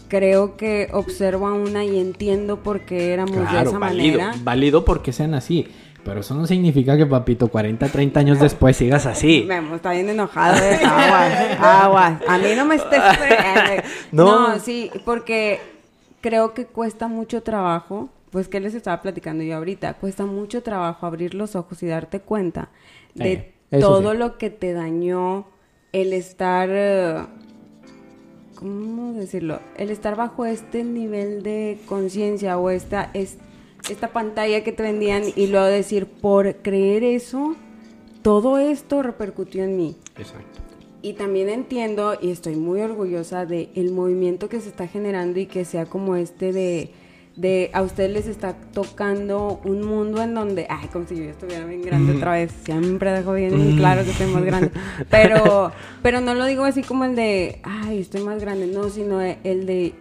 creo 0.08 0.58
que 0.58 0.90
observo 0.94 1.48
a 1.48 1.54
una 1.54 1.84
y 1.84 2.00
entiendo 2.00 2.58
por 2.64 2.82
qué 2.82 3.14
éramos 3.14 3.36
de 3.36 3.46
Claro, 3.46 3.70
esa 3.70 3.80
válido, 3.80 4.20
manera. 4.20 4.40
válido 4.44 4.86
porque 4.86 5.12
sean 5.12 5.34
así. 5.34 5.68
Pero 6.04 6.20
eso 6.20 6.36
no 6.36 6.46
significa 6.46 6.96
que, 6.98 7.06
papito, 7.08 7.48
40, 7.48 7.88
30 7.90 8.20
años 8.20 8.40
después 8.40 8.78
sigas 8.78 9.08
así. 9.08 9.44
Memo 9.48 9.76
está 9.76 9.92
bien 9.92 10.08
enojado, 10.10 10.56
eh. 10.64 10.80
aguas, 10.86 11.60
aguas. 11.60 12.22
A 12.28 12.38
mí 12.38 12.50
no 12.56 12.66
me 12.66 12.76
estés. 12.76 13.02
No. 14.12 14.50
no, 14.50 14.60
sí, 14.60 14.92
porque 15.04 15.60
creo 16.22 16.54
que 16.54 16.66
cuesta 16.68 17.08
mucho 17.08 17.42
trabajo, 17.44 18.10
pues 18.30 18.48
que 18.48 18.60
les 18.60 18.74
estaba 18.76 19.02
platicando 19.02 19.44
yo 19.44 19.58
ahorita, 19.58 19.96
cuesta 19.96 20.26
mucho 20.26 20.62
trabajo 20.64 21.06
abrir 21.06 21.34
los 21.34 21.56
ojos 21.56 21.82
y 21.84 21.88
darte 21.88 22.20
cuenta 22.20 22.70
de 23.16 23.54
Eh, 23.72 23.80
todo 23.80 24.12
sí. 24.12 24.18
lo 24.18 24.38
que 24.38 24.50
te 24.52 24.74
dañó 24.74 25.48
el 25.92 26.14
estar, 26.14 26.70
eh, 26.72 27.26
¿cómo 28.70 29.14
decirlo? 29.14 29.60
El 29.78 29.92
estar 29.92 30.16
bajo 30.16 30.46
este 30.46 30.84
nivel 30.84 31.44
de 31.44 31.78
conciencia 31.86 32.58
o 32.58 32.72
esta, 32.72 33.12
es- 33.14 33.38
esta 33.92 34.08
pantalla 34.12 34.64
que 34.64 34.72
te 34.72 34.82
vendían 34.82 35.24
y 35.36 35.48
luego 35.48 35.68
decir, 35.68 36.08
por 36.08 36.56
creer 36.58 37.04
eso, 37.04 37.56
todo 38.24 38.58
esto 38.58 39.04
repercutió 39.04 39.64
en 39.64 39.78
mí. 39.78 39.96
Exacto. 40.18 40.62
Y 41.04 41.14
también 41.14 41.50
entiendo 41.50 42.18
y 42.20 42.32
estoy 42.32 42.56
muy 42.56 42.82
orgullosa 42.82 43.46
de 43.46 43.70
el 43.76 43.92
movimiento 43.92 44.50
que 44.50 44.60
se 44.60 44.70
está 44.70 44.88
generando 44.88 45.40
y 45.40 45.46
que 45.46 45.64
sea 45.64 45.86
como 45.86 46.16
este 46.16 46.52
de, 46.52 46.90
de 47.36 47.70
a 47.74 47.82
ustedes 47.82 48.12
les 48.12 48.28
está 48.28 48.54
tocando 48.74 49.60
un 49.66 49.82
mundo 49.86 50.22
en 50.22 50.34
donde, 50.34 50.68
ay, 50.70 50.88
como 50.88 51.06
si 51.06 51.16
yo 51.18 51.24
estuviera 51.24 51.66
bien 51.66 51.82
grande 51.82 52.14
otra 52.16 52.32
vez, 52.34 52.52
siempre 52.64 53.12
dejo 53.12 53.34
bien 53.34 53.54
en 53.54 53.78
claro 53.78 54.04
que 54.06 54.12
estoy 54.12 54.28
más 54.28 54.44
grande, 54.46 54.72
pero, 55.10 55.72
pero 56.02 56.22
no 56.22 56.34
lo 56.34 56.46
digo 56.46 56.64
así 56.64 56.82
como 56.82 57.04
el 57.04 57.16
de, 57.16 57.60
ay, 57.64 58.00
estoy 58.00 58.22
más 58.24 58.40
grande, 58.40 58.68
no, 58.68 58.88
sino 58.90 59.20
el 59.22 59.66
de, 59.66 59.94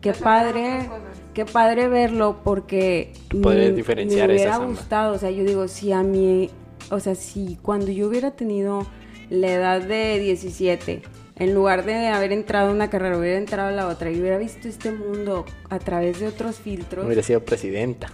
qué 0.00 0.12
padre, 0.12 0.88
qué 1.34 1.44
padre 1.44 1.86
verlo 1.88 2.40
porque 2.42 3.12
me- 3.32 3.70
diferenciar 3.72 4.28
me 4.28 4.34
hubiera 4.34 4.56
gustado, 4.66 5.14
o 5.14 5.18
sea, 5.18 5.30
yo 5.30 5.44
digo, 5.44 5.68
si 5.68 5.92
a 5.92 6.02
mí, 6.02 6.50
o 6.90 6.98
sea, 6.98 7.14
si 7.14 7.58
cuando 7.62 7.92
yo 7.92 8.08
hubiera 8.08 8.32
tenido 8.32 8.84
la 9.30 9.52
edad 9.52 9.80
de 9.82 10.18
17, 10.18 11.02
en 11.38 11.54
lugar 11.54 11.84
de 11.84 12.08
haber 12.08 12.32
entrado 12.32 12.70
a 12.70 12.72
una 12.72 12.88
carrera, 12.88 13.18
hubiera 13.18 13.36
entrado 13.38 13.68
a 13.68 13.72
la 13.72 13.86
otra 13.88 14.10
y 14.10 14.20
hubiera 14.20 14.38
visto 14.38 14.68
este 14.68 14.90
mundo 14.90 15.44
a 15.68 15.78
través 15.78 16.18
de 16.20 16.28
otros 16.28 16.56
filtros, 16.56 17.04
Hubiera 17.04 17.22
sido 17.22 17.44
presidenta. 17.44 18.08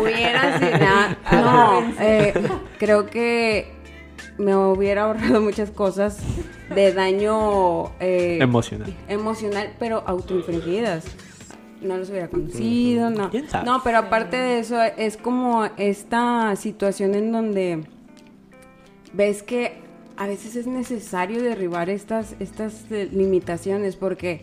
hubiera 0.00 0.58
sido, 1.30 1.40
no, 1.40 1.82
eh, 2.00 2.34
creo 2.78 3.06
que 3.06 3.72
me 4.38 4.56
hubiera 4.56 5.04
ahorrado 5.04 5.40
muchas 5.40 5.70
cosas 5.70 6.18
de 6.74 6.92
daño 6.92 7.92
eh, 8.00 8.38
Emocional. 8.40 8.92
emocional, 9.08 9.70
pero 9.78 10.02
autoinfligidas. 10.06 11.04
No 11.80 11.98
los 11.98 12.08
hubiera 12.08 12.28
conocido, 12.28 13.10
no. 13.10 13.30
¿Quién 13.30 13.48
sabe? 13.48 13.66
No, 13.66 13.82
pero 13.84 13.98
aparte 13.98 14.36
de 14.38 14.58
eso, 14.58 14.80
es 14.82 15.18
como 15.18 15.66
esta 15.76 16.56
situación 16.56 17.14
en 17.14 17.30
donde 17.30 17.84
ves 19.12 19.42
que 19.42 19.83
a 20.16 20.26
veces 20.26 20.56
es 20.56 20.66
necesario 20.66 21.42
derribar 21.42 21.90
estas, 21.90 22.34
estas 22.40 22.90
eh, 22.90 23.08
limitaciones, 23.12 23.96
porque, 23.96 24.42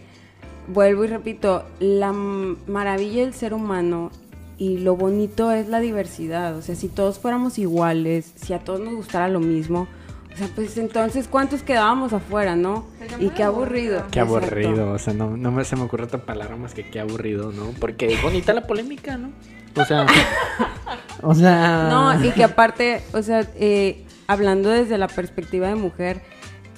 vuelvo 0.68 1.06
y 1.06 1.08
repito, 1.08 1.66
la 1.80 2.12
maravilla 2.12 3.22
del 3.24 3.34
ser 3.34 3.54
humano 3.54 4.12
y 4.58 4.78
lo 4.78 4.96
bonito 4.96 5.52
es 5.52 5.68
la 5.70 5.80
diversidad. 5.80 6.56
O 6.56 6.62
sea, 6.62 6.76
si 6.76 6.88
todos 6.88 7.20
fuéramos 7.20 7.58
iguales, 7.58 8.32
si 8.36 8.54
a 8.54 8.60
todos 8.60 8.80
nos 8.80 8.94
gustara 8.94 9.28
lo 9.28 9.40
mismo, 9.40 9.88
O 10.34 10.38
sea, 10.38 10.48
pues 10.56 10.78
entonces, 10.78 11.28
¿cuántos 11.28 11.62
quedábamos 11.62 12.14
afuera, 12.14 12.56
no? 12.56 12.86
Y 13.20 13.30
qué 13.32 13.44
aburrido. 13.44 14.00
aburrido. 14.00 14.06
Qué 14.12 14.20
Exacto. 14.22 14.38
aburrido, 14.38 14.92
o 14.92 14.98
sea, 14.98 15.14
no, 15.14 15.36
no 15.36 15.52
me, 15.52 15.66
se 15.66 15.76
me 15.76 15.82
ocurre 15.82 16.06
otra 16.06 16.20
palabra 16.20 16.56
más 16.56 16.74
que 16.74 16.90
qué 16.90 17.02
aburrido, 17.02 17.52
¿no? 17.52 17.72
Porque 17.80 18.14
es 18.14 18.22
bonita 18.22 18.54
la 18.54 18.66
polémica, 18.66 19.18
¿no? 19.18 19.32
O 19.76 19.84
sea, 19.84 20.06
o 21.22 21.36
sea... 21.36 21.88
No, 21.90 22.24
y 22.24 22.32
que 22.32 22.46
aparte, 22.46 23.02
o 23.14 23.22
sea, 23.22 23.46
eh, 23.56 24.06
hablando 24.28 24.70
desde 24.70 24.98
la 24.98 25.08
perspectiva 25.08 25.68
de 25.68 25.76
mujer, 25.76 26.22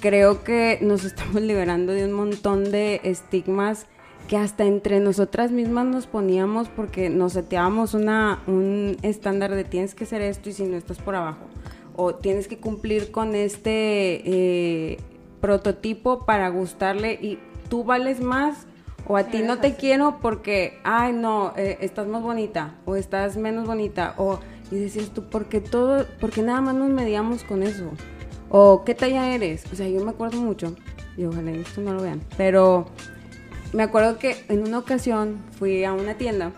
creo 0.00 0.44
que 0.44 0.78
nos 0.82 1.04
estamos 1.04 1.40
liberando 1.42 1.92
de 1.92 2.04
un 2.04 2.12
montón 2.12 2.70
de 2.70 3.00
estigmas 3.04 3.86
que 4.28 4.36
hasta 4.36 4.64
entre 4.64 5.00
nosotras 5.00 5.50
mismas 5.50 5.86
nos 5.86 6.06
poníamos 6.06 6.68
porque 6.68 7.10
nos 7.10 7.34
seteábamos 7.34 7.94
una, 7.94 8.42
un 8.46 8.96
estándar 9.02 9.54
de 9.54 9.64
tienes 9.64 9.94
que 9.94 10.04
hacer 10.04 10.22
esto 10.22 10.48
y 10.48 10.52
si 10.52 10.64
no 10.64 10.76
estás 10.76 10.98
por 10.98 11.14
abajo. 11.14 11.44
O 11.96 12.14
tienes 12.14 12.48
que 12.48 12.58
cumplir 12.58 13.10
con 13.12 13.34
este 13.34 14.22
eh, 14.24 14.98
prototipo 15.40 16.24
para 16.24 16.48
gustarle 16.48 17.12
y 17.14 17.38
tú 17.68 17.84
vales 17.84 18.20
más 18.20 18.66
o 19.06 19.16
a 19.16 19.24
ti 19.24 19.42
no 19.42 19.58
te 19.58 19.74
quiero 19.74 20.18
porque, 20.22 20.78
ay 20.84 21.12
no, 21.12 21.52
eh, 21.56 21.78
estás 21.80 22.06
más 22.06 22.22
bonita 22.22 22.76
o 22.86 22.96
estás 22.96 23.36
menos 23.36 23.66
bonita 23.66 24.14
o 24.16 24.40
y 24.70 24.76
decías 24.76 25.10
tú, 25.10 25.24
porque 25.30 25.60
todo, 25.60 26.06
porque 26.20 26.42
nada 26.42 26.60
más 26.60 26.74
nos 26.74 26.90
medíamos 26.90 27.44
con 27.44 27.62
eso 27.62 27.90
o 28.48 28.84
qué 28.84 28.94
talla 28.94 29.34
eres, 29.34 29.64
o 29.72 29.76
sea 29.76 29.88
yo 29.88 30.04
me 30.04 30.10
acuerdo 30.10 30.40
mucho 30.40 30.74
y 31.16 31.24
ojalá 31.24 31.50
esto 31.52 31.80
no 31.80 31.94
lo 31.94 32.02
vean, 32.02 32.20
pero 32.36 32.86
me 33.72 33.82
acuerdo 33.82 34.18
que 34.18 34.44
en 34.48 34.62
una 34.62 34.78
ocasión 34.78 35.42
fui 35.58 35.84
a 35.84 35.92
una 35.92 36.14
tienda 36.14 36.52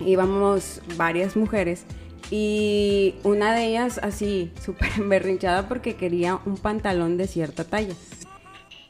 íbamos 0.00 0.80
varias 0.96 1.36
mujeres 1.36 1.84
y 2.30 3.14
una 3.24 3.54
de 3.54 3.66
ellas 3.66 4.00
así 4.02 4.52
súper 4.64 4.88
emberrinchada 4.96 5.68
porque 5.68 5.96
quería 5.96 6.40
un 6.46 6.56
pantalón 6.56 7.18
de 7.18 7.26
cierta 7.26 7.64
talla. 7.64 7.94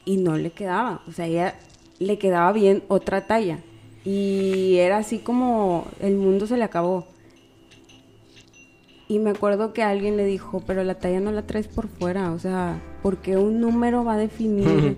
Y 0.05 0.17
no 0.17 0.37
le 0.37 0.51
quedaba, 0.51 1.01
o 1.07 1.11
sea, 1.11 1.27
ella 1.27 1.55
le 1.99 2.17
quedaba 2.17 2.51
bien 2.51 2.83
otra 2.87 3.27
talla. 3.27 3.59
Y 4.05 4.77
era 4.77 4.97
así 4.97 5.19
como 5.19 5.87
el 6.01 6.15
mundo 6.15 6.47
se 6.47 6.57
le 6.57 6.63
acabó. 6.63 7.07
Y 9.13 9.19
me 9.19 9.29
acuerdo 9.29 9.73
que 9.73 9.83
alguien 9.83 10.17
le 10.17 10.25
dijo, 10.25 10.63
pero 10.65 10.83
la 10.83 10.95
talla 10.95 11.19
no 11.19 11.31
la 11.31 11.43
traes 11.43 11.67
por 11.67 11.87
fuera, 11.87 12.31
o 12.31 12.39
sea, 12.39 12.81
porque 13.03 13.37
un 13.37 13.61
número 13.61 14.03
va 14.03 14.15
a 14.15 14.17
definir 14.17 14.97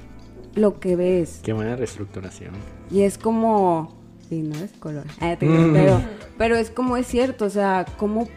lo 0.54 0.78
que 0.78 0.94
ves. 0.94 1.40
Qué 1.42 1.52
buena 1.52 1.74
reestructuración. 1.74 2.52
Y 2.92 3.02
es 3.02 3.18
como. 3.18 3.92
Sí, 4.28 4.42
no 4.42 4.54
es 4.54 4.70
color. 4.74 5.02
Te 5.18 5.44
Mm. 5.48 5.72
pero, 5.72 6.00
pero 6.38 6.54
es 6.54 6.70
como 6.70 6.96
es 6.96 7.08
cierto, 7.08 7.44
o 7.44 7.50
sea, 7.50 7.86
cómo 7.96 8.28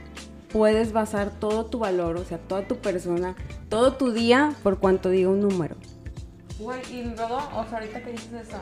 puedes 0.52 0.94
basar 0.94 1.30
todo 1.40 1.68
tu 1.68 1.78
valor, 1.78 2.18
o 2.18 2.26
sea, 2.26 2.40
toda 2.40 2.68
tu 2.68 2.78
persona, 2.78 3.36
todo 3.70 3.94
tu 3.94 4.12
día 4.12 4.56
por 4.64 4.80
cuanto 4.80 5.12
diga 5.12 5.30
un 5.30 5.42
número. 5.42 5.76
Güey, 6.58 6.80
y 6.92 7.04
luego, 7.04 7.38
o 7.56 7.66
sea, 7.70 7.78
ahorita 7.78 8.02
que 8.02 8.14
dices 8.14 8.34
eso, 8.48 8.58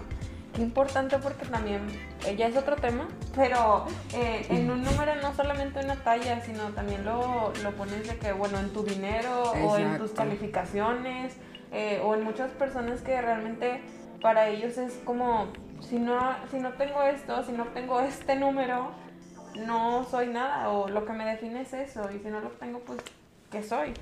importante 0.60 1.18
porque 1.18 1.46
también, 1.46 1.82
eh, 2.26 2.36
ya 2.36 2.48
es 2.48 2.58
otro 2.58 2.76
tema, 2.76 3.08
pero 3.36 3.86
eh, 4.14 4.46
en 4.50 4.70
un 4.70 4.84
número 4.84 5.16
no 5.22 5.34
solamente 5.36 5.80
una 5.84 5.96
talla, 5.96 6.42
sino 6.42 6.70
también 6.70 7.06
lo, 7.06 7.54
lo 7.64 7.72
pones 7.76 8.08
de 8.08 8.18
que, 8.18 8.32
bueno, 8.32 8.60
en 8.60 8.70
tu 8.72 8.84
dinero 8.84 9.44
o 9.52 9.78
en 9.78 9.98
tus 9.98 10.12
Exacto. 10.12 10.16
calificaciones 10.16 11.36
eh, 11.72 12.02
o 12.04 12.16
en 12.16 12.24
muchas 12.24 12.52
personas 12.52 13.02
que 13.02 13.20
realmente 13.22 13.82
para 14.22 14.50
ellos 14.50 14.78
es 14.78 14.94
como, 15.04 15.48
si 15.82 16.00
no, 16.00 16.20
si 16.50 16.60
no 16.60 16.74
tengo 16.74 17.04
esto, 17.04 17.44
si 17.44 17.52
no 17.52 17.66
tengo 17.68 18.00
este 18.00 18.36
número, 18.36 18.92
no 19.66 20.06
soy 20.10 20.28
nada 20.28 20.70
o 20.70 20.88
lo 20.88 21.06
que 21.06 21.14
me 21.14 21.26
define 21.26 21.62
es 21.62 21.74
eso 21.74 22.10
y 22.14 22.20
si 22.20 22.30
no 22.30 22.40
lo 22.40 22.50
tengo, 22.50 22.80
pues, 22.80 23.00
¿qué 23.52 23.64
soy? 23.64 23.94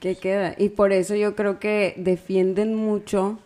¿Qué 0.00 0.16
queda? 0.16 0.54
Y 0.56 0.70
por 0.70 0.92
eso 0.92 1.14
yo 1.16 1.34
creo 1.34 1.58
que 1.58 1.94
defienden 1.96 2.74
mucho 2.74 3.38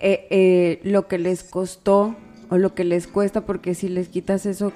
eh, 0.00 0.26
eh, 0.30 0.80
lo 0.84 1.06
que 1.08 1.18
les 1.18 1.42
costó 1.42 2.14
o 2.48 2.58
lo 2.58 2.74
que 2.74 2.84
les 2.84 3.06
cuesta, 3.06 3.42
porque 3.46 3.74
si 3.74 3.88
les 3.88 4.08
quitas 4.08 4.46
eso, 4.46 4.72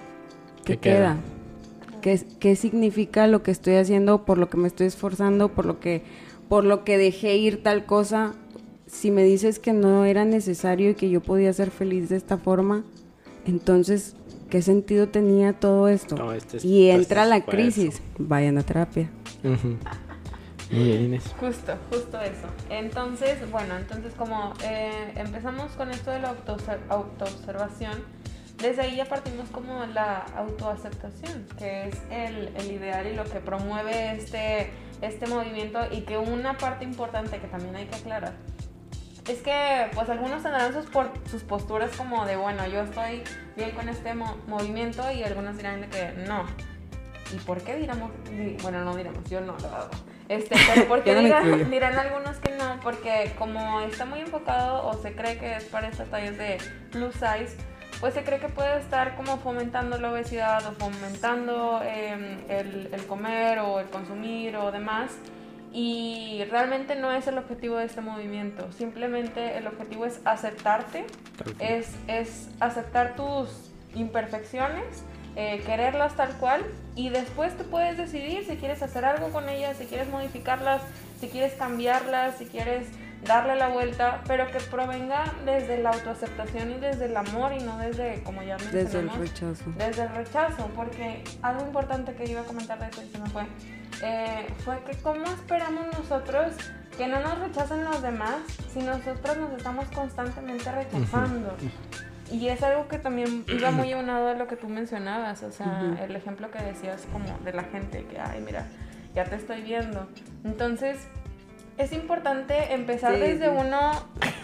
¿qué, 0.64 0.74
¿Qué 0.74 0.78
queda? 0.78 0.94
queda? 0.94 2.00
¿Qué, 2.00 2.20
¿Qué 2.38 2.56
significa 2.56 3.26
lo 3.26 3.42
que 3.42 3.50
estoy 3.50 3.74
haciendo, 3.76 4.24
por 4.24 4.38
lo 4.38 4.50
que 4.50 4.56
me 4.58 4.68
estoy 4.68 4.86
esforzando, 4.86 5.48
por 5.48 5.64
lo 5.66 5.80
que, 5.80 6.02
por 6.48 6.64
lo 6.64 6.84
que 6.84 6.98
dejé 6.98 7.36
ir 7.36 7.62
tal 7.62 7.86
cosa? 7.86 8.34
Si 8.86 9.10
me 9.10 9.24
dices 9.24 9.58
que 9.58 9.72
no 9.72 10.04
era 10.04 10.24
necesario 10.24 10.90
y 10.90 10.94
que 10.94 11.08
yo 11.10 11.20
podía 11.22 11.52
ser 11.52 11.70
feliz 11.70 12.10
de 12.10 12.16
esta 12.16 12.36
forma, 12.36 12.84
entonces, 13.46 14.14
¿qué 14.50 14.60
sentido 14.62 15.08
tenía 15.08 15.54
todo 15.54 15.88
esto? 15.88 16.32
Este 16.34 16.58
es- 16.58 16.64
y 16.64 16.88
todo 16.90 17.00
entra 17.00 17.22
este 17.22 17.30
la 17.30 17.44
crisis. 17.44 18.02
Vayan 18.18 18.58
a 18.58 18.62
terapia. 18.62 19.10
Ujú. 19.42 19.76
Muy 20.70 20.84
bien, 20.84 21.04
Inés. 21.04 21.24
Justo, 21.38 21.76
justo 21.90 22.20
eso. 22.20 22.46
Entonces, 22.70 23.50
bueno, 23.50 23.76
entonces 23.76 24.14
como 24.14 24.54
eh, 24.62 25.12
empezamos 25.16 25.72
con 25.72 25.90
esto 25.90 26.10
de 26.10 26.20
la 26.20 26.34
autoobser- 26.34 26.80
autoobservación, 26.88 28.02
desde 28.58 28.82
ahí 28.82 28.96
ya 28.96 29.04
partimos 29.04 29.48
como 29.50 29.84
la 29.86 30.18
autoaceptación, 30.36 31.46
que 31.58 31.88
es 31.88 31.96
el, 32.10 32.50
el 32.56 32.70
ideal 32.72 33.06
y 33.06 33.14
lo 33.14 33.24
que 33.24 33.40
promueve 33.40 34.12
este, 34.12 34.70
este 35.02 35.26
movimiento 35.26 35.80
y 35.90 36.02
que 36.02 36.16
una 36.18 36.56
parte 36.56 36.84
importante 36.84 37.38
que 37.38 37.46
también 37.48 37.76
hay 37.76 37.86
que 37.86 37.96
aclarar 37.96 38.32
es 39.28 39.38
que 39.40 39.90
pues 39.94 40.08
algunos 40.10 40.42
tendrán 40.42 40.72
sus, 40.72 40.86
sus 41.30 41.42
posturas 41.44 41.90
como 41.96 42.26
de, 42.26 42.36
bueno, 42.36 42.66
yo 42.66 42.82
estoy 42.82 43.22
bien 43.56 43.70
con 43.72 43.88
este 43.88 44.14
mo- 44.14 44.36
movimiento 44.46 45.10
y 45.10 45.22
algunos 45.24 45.56
dirán 45.56 45.88
que 45.90 46.12
no. 46.26 46.44
¿Y 47.34 47.38
por 47.38 47.62
qué 47.62 47.76
diramos? 47.76 48.10
di- 48.30 48.56
Bueno, 48.62 48.84
no 48.84 48.94
diremos, 48.94 49.24
yo 49.30 49.40
no 49.40 49.56
lo 49.58 49.68
hago. 49.68 49.90
Este, 50.28 50.56
pero 50.74 50.84
¿por 50.88 51.02
qué 51.02 51.10
Yo 51.10 51.16
no 51.16 51.22
me 51.22 51.28
dirán, 51.28 51.70
dirán 51.70 51.98
algunos 51.98 52.36
que 52.38 52.52
no? 52.56 52.80
Porque 52.82 53.32
como 53.38 53.80
está 53.80 54.04
muy 54.04 54.20
enfocado 54.20 54.86
o 54.86 54.94
se 54.94 55.12
cree 55.14 55.38
que 55.38 55.56
es 55.56 55.64
para 55.64 55.88
estas 55.88 56.08
tallas 56.08 56.38
de 56.38 56.58
plus 56.90 57.14
size, 57.14 57.56
pues 58.00 58.14
se 58.14 58.24
cree 58.24 58.38
que 58.38 58.48
puede 58.48 58.78
estar 58.78 59.16
como 59.16 59.38
fomentando 59.38 59.98
la 59.98 60.10
obesidad 60.10 60.66
o 60.66 60.72
fomentando 60.72 61.80
em, 61.84 62.38
el, 62.48 62.88
el 62.92 63.06
comer 63.06 63.60
o 63.60 63.80
el 63.80 63.86
consumir 63.86 64.56
o 64.56 64.72
demás. 64.72 65.12
Y 65.72 66.44
realmente 66.50 66.94
no 66.94 67.10
es 67.12 67.26
el 67.26 67.36
objetivo 67.36 67.78
de 67.78 67.86
este 67.86 68.00
movimiento. 68.00 68.70
Simplemente 68.70 69.58
el 69.58 69.66
objetivo 69.66 70.06
es 70.06 70.20
aceptarte, 70.24 71.04
es, 71.58 71.96
es 72.06 72.48
aceptar 72.60 73.16
tus 73.16 73.72
imperfecciones, 73.92 75.04
eh, 75.36 75.62
quererlas 75.66 76.14
tal 76.14 76.32
cual 76.38 76.62
y 76.94 77.08
después 77.10 77.56
te 77.56 77.64
puedes 77.64 77.96
decidir 77.96 78.44
si 78.46 78.56
quieres 78.56 78.82
hacer 78.82 79.04
algo 79.04 79.30
con 79.30 79.48
ellas, 79.48 79.76
si 79.76 79.86
quieres 79.86 80.08
modificarlas, 80.08 80.82
si 81.20 81.28
quieres 81.28 81.54
cambiarlas, 81.54 82.36
si 82.38 82.46
quieres 82.46 82.86
darle 83.24 83.56
la 83.56 83.68
vuelta, 83.68 84.20
pero 84.26 84.46
que 84.50 84.58
provenga 84.60 85.24
desde 85.46 85.78
la 85.78 85.90
autoaceptación 85.90 86.72
y 86.72 86.74
desde 86.74 87.06
el 87.06 87.16
amor 87.16 87.52
y 87.52 87.62
no 87.64 87.78
desde, 87.78 88.22
como 88.22 88.42
ya 88.42 88.56
Desde 88.58 88.78
el 89.00 89.06
mencionamos, 89.06 89.18
rechazo. 89.18 89.64
desde 89.78 90.02
el 90.02 90.08
rechazo, 90.10 90.70
porque 90.76 91.24
algo 91.40 91.62
importante 91.64 92.14
que 92.14 92.30
iba 92.30 92.42
a 92.42 92.44
comentar 92.44 92.78
de 92.78 92.88
eso 92.88 93.02
y 93.02 93.08
se 93.10 93.18
me 93.18 93.30
fue, 93.30 93.44
eh, 94.02 94.46
fue 94.64 94.78
que 94.84 94.96
cómo 94.98 95.24
esperamos 95.24 95.86
nosotros 95.98 96.52
que 96.98 97.06
no 97.08 97.18
nos 97.20 97.38
rechacen 97.38 97.82
los 97.84 98.02
demás 98.02 98.36
si 98.72 98.80
nosotros 98.80 99.36
nos 99.38 99.52
estamos 99.56 99.86
constantemente 99.88 100.70
rechazando. 100.70 101.56
Y 102.32 102.48
es 102.48 102.62
algo 102.62 102.88
que 102.88 102.98
también 102.98 103.44
iba 103.48 103.70
muy 103.70 103.92
aunado 103.94 104.28
a 104.30 104.34
lo 104.34 104.46
que 104.46 104.56
tú 104.56 104.68
mencionabas, 104.68 105.42
o 105.42 105.52
sea, 105.52 105.82
el 106.02 106.14
ejemplo 106.16 106.50
que 106.50 106.58
decías 106.62 107.06
como 107.12 107.38
de 107.44 107.52
la 107.52 107.64
gente, 107.64 108.04
que, 108.10 108.18
ay, 108.18 108.40
mira, 108.44 108.66
ya 109.14 109.24
te 109.24 109.36
estoy 109.36 109.62
viendo. 109.62 110.08
Entonces, 110.44 110.98
es 111.76 111.92
importante 111.92 112.72
empezar 112.72 113.14
Sí, 113.14 113.20
desde 113.20 113.46
sí. 113.46 113.50
uno... 113.56 113.92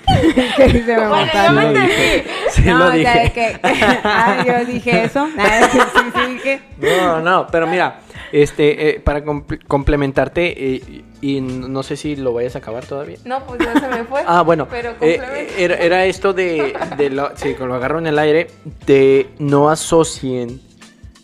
que 0.57 0.83
Bueno, 0.97 1.27
yo 1.33 1.53
me 1.53 1.63
lo 1.63 1.69
entendí. 1.69 1.89
dije. 1.89 2.25
Sí 2.51 2.63
no, 2.65 2.79
lo 2.79 2.85
o 2.89 2.93
sea, 2.93 3.15
de 3.15 3.21
dije. 3.21 3.33
que, 3.33 3.61
ah, 4.05 4.45
yo 4.45 4.65
dije 4.65 5.05
eso. 5.05 5.29
Ah, 5.39 5.69
sí, 5.71 5.79
sí, 5.95 6.33
dije. 6.35 6.61
No, 6.79 7.21
no, 7.21 7.47
pero 7.47 7.67
mira, 7.69 8.01
este, 8.33 8.91
eh, 8.91 9.01
para 9.01 9.25
compl- 9.25 9.65
complementarte, 9.67 10.75
eh, 10.77 11.05
y 11.21 11.41
no 11.41 11.83
sé 11.83 11.97
si 11.97 12.17
lo 12.17 12.33
vayas 12.33 12.55
a 12.55 12.59
acabar 12.59 12.85
todavía. 12.87 13.19
No, 13.25 13.45
pues 13.47 13.61
ya 13.61 13.79
se 13.79 13.89
me 13.89 14.05
fue. 14.05 14.23
Ah, 14.27 14.43
bueno, 14.43 14.69
Pero 14.69 14.95
eh, 15.01 15.51
era, 15.59 15.77
era 15.77 16.07
esto 16.07 16.33
de, 16.33 16.75
de 16.97 17.11
lo, 17.11 17.37
sí, 17.37 17.55
lo 17.59 17.75
agarro 17.75 17.99
en 17.99 18.07
el 18.07 18.19
aire, 18.19 18.49
de 18.87 19.29
no 19.39 19.71
asocien, 19.71 20.61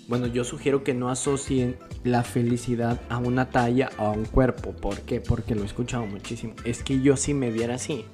bueno, 0.09 0.29
yo 0.29 0.45
sugiero 0.45 0.85
que 0.85 0.95
no 0.95 1.11
asocien 1.11 1.77
la 2.05 2.23
felicidad 2.23 3.01
a 3.09 3.19
una 3.19 3.51
talla 3.51 3.91
o 3.99 4.03
a 4.03 4.11
un 4.13 4.25
cuerpo. 4.25 4.71
¿Por 4.73 5.01
qué? 5.01 5.21
Porque 5.21 5.57
lo 5.57 5.63
he 5.63 5.67
escuchado 5.67 6.07
muchísimo. 6.07 6.55
Es 6.65 6.85
que 6.85 7.01
yo 7.01 7.17
si 7.17 7.35
me 7.35 7.51
viera 7.51 7.75
así, 7.75 8.05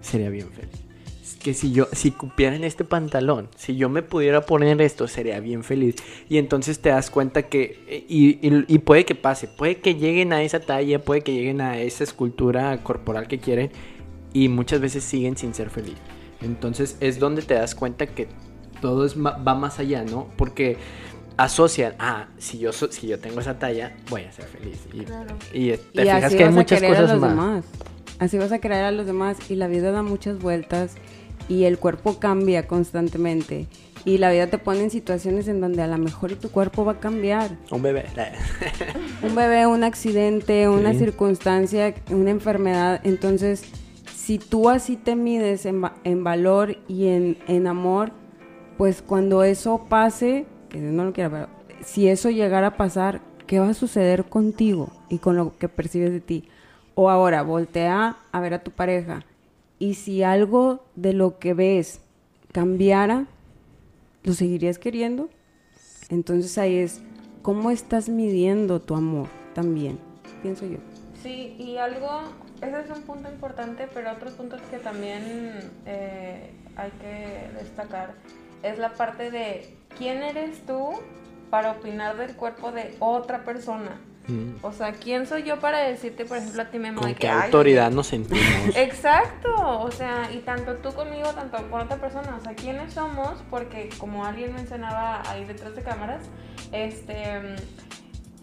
sería 0.00 0.30
bien 0.30 0.50
feliz. 0.50 0.81
Que 1.42 1.54
si 1.54 1.70
yo, 1.72 1.86
si 1.92 2.10
cupiera 2.10 2.56
en 2.56 2.64
este 2.64 2.84
pantalón, 2.84 3.48
si 3.56 3.76
yo 3.76 3.88
me 3.88 4.02
pudiera 4.02 4.40
poner 4.40 4.80
esto, 4.82 5.06
sería 5.06 5.38
bien 5.40 5.62
feliz. 5.62 5.94
Y 6.28 6.38
entonces 6.38 6.80
te 6.80 6.88
das 6.88 7.10
cuenta 7.10 7.44
que, 7.44 8.04
y, 8.08 8.30
y- 8.46 8.64
y 8.66 8.78
puede 8.78 9.04
que 9.04 9.14
pase, 9.14 9.46
puede 9.46 9.76
que 9.78 9.94
lleguen 9.94 10.32
a 10.32 10.42
esa 10.42 10.58
talla, 10.60 10.98
puede 11.04 11.20
que 11.22 11.32
lleguen 11.32 11.60
a 11.60 11.78
esa 11.78 12.02
escultura 12.04 12.76
corporal 12.82 13.28
que 13.28 13.38
quieren, 13.38 13.70
y 14.32 14.48
muchas 14.48 14.80
veces 14.80 15.04
siguen 15.04 15.36
sin 15.36 15.54
ser 15.54 15.70
feliz. 15.70 15.94
Entonces 16.40 16.96
es 17.00 17.18
donde 17.20 17.42
te 17.42 17.54
das 17.54 17.74
cuenta 17.76 18.06
que 18.06 18.26
todo 18.80 19.04
es 19.06 19.16
va 19.16 19.54
más 19.54 19.78
allá, 19.78 20.02
¿no? 20.04 20.26
Porque 20.36 20.76
asocian, 21.36 21.94
ah, 21.98 22.28
si 22.38 22.58
yo, 22.58 22.72
si 22.72 23.06
yo 23.06 23.18
tengo 23.20 23.40
esa 23.40 23.58
talla, 23.58 23.94
voy 24.10 24.22
a 24.22 24.32
ser 24.32 24.44
feliz. 24.46 24.78
Y, 24.92 25.00
Claro. 25.04 25.36
y 25.52 25.70
te 25.70 26.02
fijas 26.02 26.24
así 26.24 26.36
que 26.36 26.44
hay 26.44 26.50
muchas 26.52 26.82
cosas 26.82 27.18
más. 27.20 27.30
demás. 27.30 27.64
Así 28.18 28.38
vas 28.38 28.52
a 28.52 28.58
querer 28.58 28.84
a 28.84 28.92
los 28.92 29.06
demás 29.06 29.36
y 29.50 29.56
la 29.56 29.66
vida 29.66 29.90
da 29.90 30.02
muchas 30.02 30.38
vueltas 30.38 30.94
y 31.48 31.64
el 31.64 31.78
cuerpo 31.78 32.18
cambia 32.18 32.66
constantemente 32.66 33.66
y 34.04 34.18
la 34.18 34.30
vida 34.32 34.48
te 34.48 34.58
pone 34.58 34.80
en 34.82 34.90
situaciones 34.90 35.46
en 35.48 35.60
donde 35.60 35.82
a 35.82 35.86
lo 35.86 35.96
mejor 35.98 36.32
tu 36.36 36.50
cuerpo 36.50 36.84
va 36.84 36.92
a 36.92 37.00
cambiar. 37.00 37.56
Un 37.70 37.82
bebé. 37.82 38.04
Un 39.22 39.34
bebé, 39.36 39.66
un 39.68 39.84
accidente, 39.84 40.68
una 40.68 40.92
Sí. 40.92 40.98
circunstancia, 41.00 41.94
una 42.10 42.30
enfermedad. 42.30 43.00
Entonces, 43.04 43.62
si 44.12 44.38
tú 44.38 44.68
así 44.68 44.96
te 44.96 45.14
mides 45.14 45.64
en 45.66 46.24
valor 46.24 46.76
y 46.88 47.06
en, 47.08 47.38
en 47.46 47.68
amor, 47.68 48.10
pues 48.76 49.00
cuando 49.02 49.44
eso 49.44 49.86
pase, 49.88 50.46
que 50.68 50.80
Dios 50.80 50.92
no 50.92 51.04
lo 51.04 51.12
quiera, 51.12 51.30
pero 51.30 51.48
si 51.84 52.08
eso 52.08 52.30
llegara 52.30 52.68
a 52.68 52.76
pasar, 52.76 53.20
¿qué 53.46 53.60
va 53.60 53.68
a 53.68 53.74
suceder 53.74 54.24
contigo 54.24 54.90
y 55.08 55.18
con 55.18 55.36
lo 55.36 55.56
que 55.58 55.68
percibes 55.68 56.10
de 56.10 56.20
ti? 56.20 56.48
O 56.94 57.08
ahora, 57.10 57.42
voltea 57.42 58.16
a 58.32 58.40
ver 58.40 58.54
a 58.54 58.64
tu 58.64 58.72
pareja 58.72 59.24
y 59.82 59.94
si 59.94 60.22
algo 60.22 60.84
de 60.94 61.12
lo 61.12 61.40
que 61.40 61.54
ves 61.54 62.02
cambiara, 62.52 63.26
¿lo 64.22 64.32
seguirías 64.32 64.78
queriendo? 64.78 65.28
Entonces 66.08 66.56
ahí 66.56 66.76
es, 66.76 67.02
¿cómo 67.42 67.72
estás 67.72 68.08
midiendo 68.08 68.80
tu 68.80 68.94
amor 68.94 69.26
también? 69.54 69.98
Pienso 70.40 70.66
yo. 70.66 70.78
Sí, 71.20 71.56
y 71.58 71.78
algo, 71.78 72.06
ese 72.60 72.80
es 72.80 72.96
un 72.96 73.02
punto 73.02 73.28
importante, 73.28 73.88
pero 73.92 74.12
otro 74.12 74.30
punto 74.30 74.56
que 74.70 74.78
también 74.78 75.72
eh, 75.84 76.52
hay 76.76 76.90
que 77.00 77.50
destacar 77.60 78.14
es 78.62 78.78
la 78.78 78.94
parte 78.94 79.32
de 79.32 79.76
quién 79.98 80.22
eres 80.22 80.64
tú 80.64 80.90
para 81.50 81.72
opinar 81.72 82.16
del 82.18 82.36
cuerpo 82.36 82.70
de 82.70 82.94
otra 83.00 83.44
persona. 83.44 84.00
Mm. 84.28 84.56
O 84.62 84.72
sea, 84.72 84.92
¿quién 84.92 85.26
soy 85.26 85.42
yo 85.42 85.58
para 85.58 85.78
decirte, 85.78 86.24
por 86.24 86.36
ejemplo, 86.36 86.62
a 86.62 86.66
ti, 86.66 86.78
Memo, 86.78 87.00
¿Con 87.00 87.08
de 87.08 87.14
qué 87.14 87.22
que, 87.22 87.28
"Ay, 87.28 87.42
autoridad 87.46 87.90
nos 87.90 88.06
sentimos? 88.06 88.44
Exacto, 88.76 89.52
o 89.80 89.90
sea, 89.90 90.30
y 90.32 90.38
tanto 90.38 90.76
tú 90.76 90.92
conmigo, 90.92 91.28
tanto 91.30 91.56
con 91.70 91.80
otra 91.80 91.96
persona, 91.96 92.36
o 92.38 92.40
sea, 92.40 92.54
¿quiénes 92.54 92.92
somos? 92.92 93.42
Porque 93.50 93.88
como 93.98 94.24
alguien 94.24 94.54
mencionaba 94.54 95.22
ahí 95.28 95.44
detrás 95.44 95.74
de 95.74 95.82
cámaras, 95.82 96.22
este, 96.70 97.56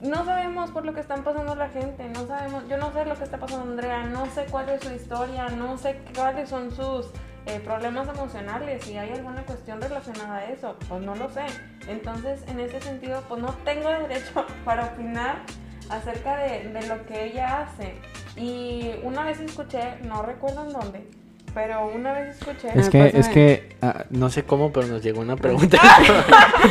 no 0.02 0.26
sabemos 0.26 0.72
por 0.72 0.86
lo 0.86 0.94
que 0.94 1.00
están 1.00 1.24
pasando 1.24 1.56
la 1.56 1.70
gente, 1.70 2.08
no 2.10 2.28
sabemos, 2.28 2.68
yo 2.70 2.78
no 2.78 2.92
sé 2.94 3.06
lo 3.06 3.16
que 3.16 3.24
está 3.24 3.38
pasando 3.38 3.72
Andrea, 3.72 4.04
no 4.04 4.26
sé 4.28 4.46
cuál 4.50 4.70
es 4.70 4.84
su 4.84 4.92
historia, 4.94 5.48
no 5.50 5.78
sé 5.78 6.00
cuáles 6.16 6.50
son 6.50 6.72
sus 6.76 7.08
eh, 7.46 7.60
problemas 7.64 8.08
emocionales, 8.08 8.84
si 8.84 8.98
hay 8.98 9.12
alguna 9.12 9.44
cuestión 9.44 9.82
relacionada 9.82 10.38
a 10.38 10.46
eso, 10.46 10.76
pues 10.88 11.02
no 11.02 11.16
lo 11.16 11.30
sé. 11.30 11.46
Entonces, 11.88 12.44
en 12.48 12.60
ese 12.60 12.80
sentido, 12.82 13.24
pues 13.28 13.42
no 13.42 13.54
tengo 13.66 13.90
derecho 14.08 14.46
para 14.64 14.86
opinar 14.86 15.44
acerca 15.90 16.38
de, 16.38 16.70
de 16.70 16.88
lo 16.88 17.06
que 17.06 17.26
ella 17.26 17.62
hace. 17.62 17.96
Y 18.38 18.92
una 19.04 19.24
vez 19.24 19.40
escuché, 19.40 19.98
no 20.04 20.22
recuerdo 20.22 20.66
en 20.68 20.74
dónde, 20.74 21.08
pero 21.54 21.88
una 21.88 22.14
vez 22.14 22.38
escuché... 22.40 22.70
Es 22.80 22.88
Ah, 22.88 22.90
que, 22.92 23.12
es 23.16 23.28
que, 23.30 23.76
ah, 23.82 24.06
no 24.12 24.30
sé 24.30 24.44
cómo, 24.44 24.72
pero 24.72 24.88
nos 24.88 25.02
llegó 25.04 25.20
una 25.22 25.36
pregunta 25.36 25.78
Ah. 25.82 26.00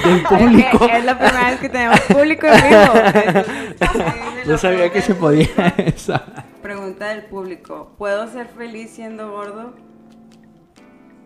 del 0.05 0.23
público. 0.23 0.87
Es 0.91 1.05
la 1.05 1.19
primera 1.19 1.51
vez 1.51 1.61
que 1.61 1.69
tenemos 1.69 2.01
público 2.03 2.47
en 2.47 2.55
vivo. 2.69 2.93
Entonces, 3.81 4.47
No 4.47 4.57
sabía 4.59 4.91
que 4.91 5.03
se 5.03 5.15
podía 5.15 5.49
eso. 5.79 6.21
Pregunta 6.63 7.09
del 7.09 7.25
público. 7.25 7.95
¿Puedo 7.99 8.31
ser 8.33 8.47
feliz 8.49 8.91
siendo 8.91 9.31
gordo? 9.31 9.75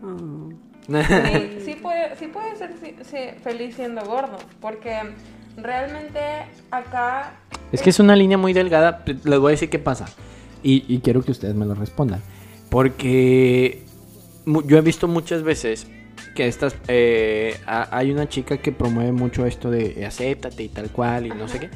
Oh. 0.02 0.48
Sí, 0.88 1.60
sí 1.64 1.74
puede, 1.80 2.16
sí 2.16 2.26
puede 2.26 2.56
ser 2.56 2.72
sí- 2.82 2.96
sí, 3.04 3.18
feliz 3.44 3.76
siendo 3.76 4.04
gordo, 4.04 4.38
porque 4.60 5.14
realmente 5.56 6.18
acá... 6.72 7.34
Es 7.72 7.82
que 7.82 7.90
es 7.90 7.98
una 7.98 8.14
línea 8.14 8.38
muy 8.38 8.52
delgada. 8.52 9.04
Les 9.24 9.38
voy 9.38 9.50
a 9.50 9.52
decir 9.52 9.70
qué 9.70 9.78
pasa. 9.78 10.06
Y, 10.62 10.84
y 10.86 10.98
quiero 11.00 11.22
que 11.22 11.32
ustedes 11.32 11.54
me 11.54 11.66
lo 11.66 11.74
respondan. 11.74 12.20
Porque 12.70 13.82
yo 14.46 14.78
he 14.78 14.80
visto 14.80 15.08
muchas 15.08 15.42
veces 15.42 15.86
que 16.34 16.46
estas... 16.48 16.74
eh, 16.88 17.56
ha- 17.66 17.88
hay 17.96 18.10
una 18.10 18.28
chica 18.28 18.58
que 18.58 18.72
promueve 18.72 19.12
mucho 19.12 19.46
esto 19.46 19.70
de 19.70 20.00
eh, 20.00 20.06
acéptate 20.06 20.62
y 20.64 20.68
tal 20.68 20.90
cual 20.90 21.26
y 21.26 21.30
no 21.30 21.48
sé 21.48 21.60
qué. 21.60 21.70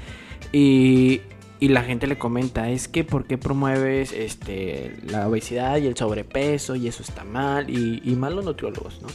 Y, 0.53 1.21
y 1.61 1.69
la 1.69 1.83
gente 1.83 2.07
le 2.07 2.19
comenta, 2.19 2.69
es 2.71 2.89
que 2.89 3.05
¿por 3.05 3.27
qué 3.27 3.39
promueves 3.39 4.13
este, 4.13 4.97
la 5.09 5.29
obesidad 5.29 5.79
y 5.79 5.87
el 5.87 5.97
sobrepeso? 5.97 6.77
Y 6.77 6.89
eso 6.89 7.03
está 7.03 7.25
mal. 7.25 7.69
Y, 7.71 8.03
y 8.05 8.15
mal 8.17 8.37
los 8.37 8.45
nutriólogos, 8.45 9.01
¿no? 9.03 9.09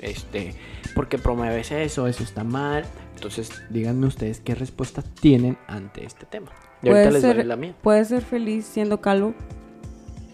Este, 0.00 0.54
¿por 0.94 1.08
qué 1.08 1.18
promueves 1.18 1.72
eso? 1.72 2.06
Eso 2.06 2.22
está 2.22 2.44
mal. 2.44 2.84
Entonces, 3.18 3.50
díganme 3.68 4.06
ustedes 4.06 4.38
qué 4.38 4.54
respuesta 4.54 5.02
tienen 5.02 5.58
ante 5.66 6.04
este 6.04 6.24
tema. 6.24 6.52
Y 6.84 6.88
ahorita 6.88 7.10
les 7.10 7.22
doy 7.22 7.42
la 7.42 7.56
mía. 7.56 7.74
¿Puedes 7.82 8.06
ser 8.06 8.22
feliz 8.22 8.64
siendo 8.64 9.00
calvo? 9.00 9.34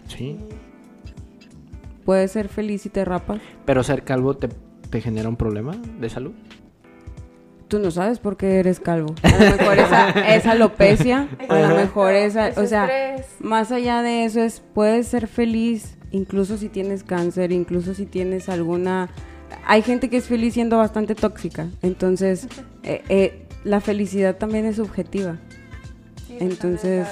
Sí. 0.07 0.37
¿Puedes 2.05 2.31
ser 2.31 2.47
feliz 2.47 2.83
si 2.83 2.89
te 2.89 3.03
rapas? 3.03 3.41
Pero 3.65 3.81
ser 3.81 4.03
calvo 4.03 4.37
te, 4.37 4.49
te 4.91 5.01
genera 5.01 5.27
un 5.27 5.35
problema 5.35 5.75
de 5.99 6.09
salud. 6.11 6.33
Tú 7.69 7.79
no 7.79 7.89
sabes 7.89 8.19
por 8.19 8.37
qué 8.37 8.59
eres 8.59 8.79
calvo. 8.79 9.15
A 9.23 9.31
lo 9.31 9.57
mejor 9.57 9.79
esa, 9.79 10.09
esa 10.35 10.51
alopecia, 10.51 11.27
a 11.49 11.59
lo 11.61 11.75
mejor 11.75 12.13
esa, 12.13 12.51
o 12.55 12.67
sea, 12.67 12.87
más 13.39 13.71
allá 13.71 14.03
de 14.03 14.25
eso 14.25 14.41
es, 14.41 14.61
puedes 14.75 15.07
ser 15.07 15.25
feliz 15.27 15.97
incluso 16.11 16.55
si 16.57 16.69
tienes 16.69 17.03
cáncer, 17.03 17.51
incluso 17.51 17.95
si 17.95 18.05
tienes 18.05 18.47
alguna... 18.47 19.09
Hay 19.65 19.81
gente 19.81 20.09
que 20.09 20.17
es 20.17 20.25
feliz 20.25 20.53
siendo 20.53 20.77
bastante 20.77 21.15
tóxica, 21.15 21.67
entonces 21.81 22.47
eh, 22.83 23.03
eh, 23.09 23.47
la 23.63 23.81
felicidad 23.81 24.37
también 24.37 24.65
es 24.65 24.77
subjetiva. 24.77 25.37
Sí, 26.27 26.37
Entonces-. 26.39 27.07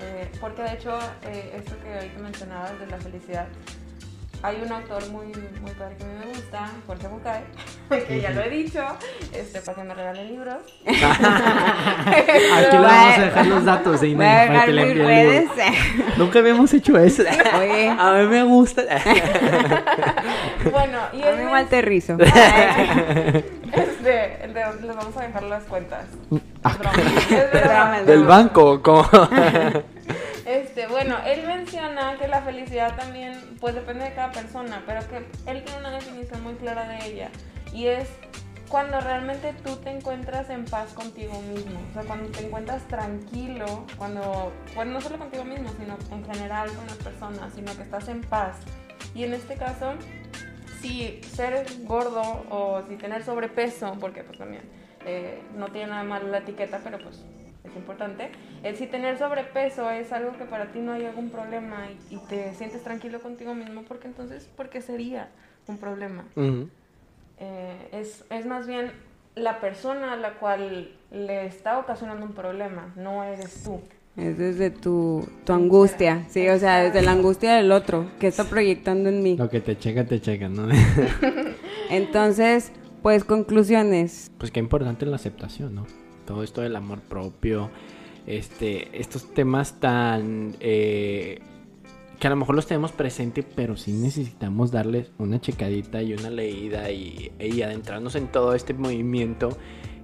Eh, 0.00 0.30
porque 0.40 0.62
de 0.62 0.74
hecho, 0.74 0.98
esto 1.56 1.74
que 1.82 1.94
ahorita 1.94 2.18
mencionabas 2.20 2.78
de 2.78 2.86
la 2.86 2.98
felicidad, 2.98 3.48
hay 4.42 4.60
un 4.64 4.72
autor 4.72 5.08
muy, 5.10 5.26
muy 5.60 5.70
padre 5.72 5.96
que 5.96 6.04
a 6.04 6.06
mí 6.06 6.12
me 6.20 6.26
gusta, 6.32 6.70
Jorge 6.86 7.08
Bucay, 7.08 7.42
que 8.08 8.20
ya 8.20 8.30
lo 8.30 8.42
he 8.42 8.48
dicho, 8.50 8.84
este, 9.32 9.60
para 9.60 9.76
que 9.78 9.84
me 9.84 9.94
regalen 9.94 10.28
libros. 10.28 10.56
Aquí 10.86 12.76
le 12.76 12.78
vamos 12.78 13.18
a 13.18 13.20
dejar 13.22 13.46
los 13.46 13.64
datos 13.64 14.00
de 14.00 14.14
Voy 14.14 14.24
a 14.24 14.44
Inés 14.44 14.46
para 14.50 14.64
que 14.66 14.72
le 14.72 14.94
redes. 14.94 15.50
Nunca 16.16 16.38
habíamos 16.38 16.72
hecho 16.72 16.96
eso. 16.98 17.22
Oye, 17.58 17.88
A 17.88 18.12
mí 18.12 18.26
me 18.28 18.42
gusta. 18.44 18.82
Bueno, 20.70 20.98
y 21.12 21.22
a 21.22 21.30
mí 21.32 21.36
men- 21.38 21.52
me 21.52 21.58
aterrizo. 21.58 22.16
este, 23.72 24.46
les 24.48 24.96
vamos 24.96 25.16
a 25.16 25.22
dejar 25.22 25.42
las 25.44 25.64
cuentas. 25.64 26.04
Ah. 26.64 28.00
Del 28.06 28.24
banco, 28.24 28.82
como. 28.82 29.08
Menciona 31.70 32.16
que 32.16 32.28
la 32.28 32.40
felicidad 32.40 32.96
también, 32.96 33.58
pues 33.60 33.74
depende 33.74 34.04
de 34.04 34.14
cada 34.14 34.32
persona, 34.32 34.82
pero 34.86 35.06
que 35.06 35.18
él 35.50 35.62
tiene 35.62 35.80
una 35.80 35.90
definición 35.90 36.42
muy 36.42 36.54
clara 36.54 36.88
de 36.88 37.06
ella. 37.06 37.30
Y 37.74 37.88
es 37.88 38.08
cuando 38.70 38.98
realmente 39.02 39.52
tú 39.62 39.76
te 39.76 39.90
encuentras 39.90 40.48
en 40.48 40.64
paz 40.64 40.94
contigo 40.94 41.38
mismo. 41.42 41.78
O 41.90 41.92
sea, 41.92 42.04
cuando 42.04 42.30
te 42.30 42.46
encuentras 42.46 42.88
tranquilo, 42.88 43.84
cuando, 43.98 44.50
bueno, 44.74 44.92
no 44.92 45.00
solo 45.02 45.18
contigo 45.18 45.44
mismo, 45.44 45.68
sino 45.78 45.98
en 46.10 46.24
general 46.24 46.72
con 46.72 46.86
las 46.86 46.96
personas, 46.96 47.52
sino 47.52 47.76
que 47.76 47.82
estás 47.82 48.08
en 48.08 48.22
paz. 48.22 48.56
Y 49.14 49.24
en 49.24 49.34
este 49.34 49.56
caso, 49.56 49.92
si 50.80 51.20
ser 51.22 51.66
gordo 51.82 52.46
o 52.48 52.82
si 52.88 52.96
tener 52.96 53.24
sobrepeso, 53.24 53.94
porque 54.00 54.24
pues 54.24 54.38
también 54.38 54.62
eh, 55.04 55.42
no 55.54 55.68
tiene 55.68 55.88
nada 55.88 56.02
malo 56.02 56.28
la 56.28 56.38
etiqueta, 56.38 56.80
pero 56.82 56.98
pues 56.98 57.22
es 57.68 57.76
importante, 57.76 58.30
el 58.62 58.76
si 58.76 58.86
tener 58.86 59.18
sobrepeso 59.18 59.90
es 59.90 60.12
algo 60.12 60.36
que 60.36 60.44
para 60.44 60.72
ti 60.72 60.80
no 60.80 60.92
hay 60.92 61.04
algún 61.04 61.30
problema 61.30 61.86
y, 62.10 62.14
y 62.14 62.18
te 62.28 62.54
sientes 62.54 62.82
tranquilo 62.82 63.20
contigo 63.20 63.54
mismo, 63.54 63.82
porque 63.82 64.08
entonces, 64.08 64.48
¿por 64.56 64.68
qué 64.68 64.80
sería 64.80 65.28
un 65.66 65.78
problema? 65.78 66.24
Ujú. 66.36 66.68
Eh, 67.38 67.88
es, 67.92 68.24
es 68.30 68.46
más 68.46 68.66
bien 68.66 68.90
la 69.34 69.60
persona 69.60 70.14
a 70.14 70.16
la 70.16 70.34
cual 70.34 70.90
le 71.12 71.46
está 71.46 71.78
ocasionando 71.78 72.26
un 72.26 72.32
problema, 72.32 72.92
no 72.96 73.22
eres 73.24 73.62
tú. 73.62 73.80
Es 74.16 74.36
desde 74.36 74.70
tu, 74.70 75.28
tu 75.44 75.52
angustia, 75.52 76.24
sí, 76.28 76.48
o 76.48 76.58
sea, 76.58 76.82
desde 76.82 77.02
la 77.02 77.12
angustia 77.12 77.54
del 77.54 77.70
otro 77.70 78.10
que 78.18 78.26
está 78.26 78.44
proyectando 78.44 79.08
en 79.08 79.22
mí. 79.22 79.36
Lo 79.36 79.48
que 79.48 79.60
te 79.60 79.78
checa, 79.78 80.04
te 80.06 80.20
checa, 80.20 80.48
¿no? 80.48 80.66
Entonces, 81.90 82.72
pues 83.02 83.22
conclusiones. 83.22 84.32
pues 84.38 84.50
qué 84.50 84.58
importante 84.58 85.06
la 85.06 85.14
aceptación, 85.14 85.76
¿no? 85.76 85.86
Todo 86.28 86.42
esto 86.42 86.60
del 86.60 86.76
amor 86.76 87.00
propio, 87.00 87.70
este, 88.26 89.00
estos 89.00 89.32
temas 89.32 89.80
tan 89.80 90.54
eh, 90.60 91.40
que 92.20 92.26
a 92.26 92.30
lo 92.30 92.36
mejor 92.36 92.54
los 92.54 92.66
tenemos 92.66 92.92
presente, 92.92 93.42
pero 93.42 93.78
sí 93.78 93.92
necesitamos 93.92 94.70
darles 94.70 95.10
una 95.16 95.40
checadita 95.40 96.02
y 96.02 96.12
una 96.12 96.28
leída 96.28 96.90
y, 96.90 97.32
y 97.40 97.62
adentrarnos 97.62 98.14
en 98.14 98.26
todo 98.26 98.52
este 98.52 98.74
movimiento 98.74 99.56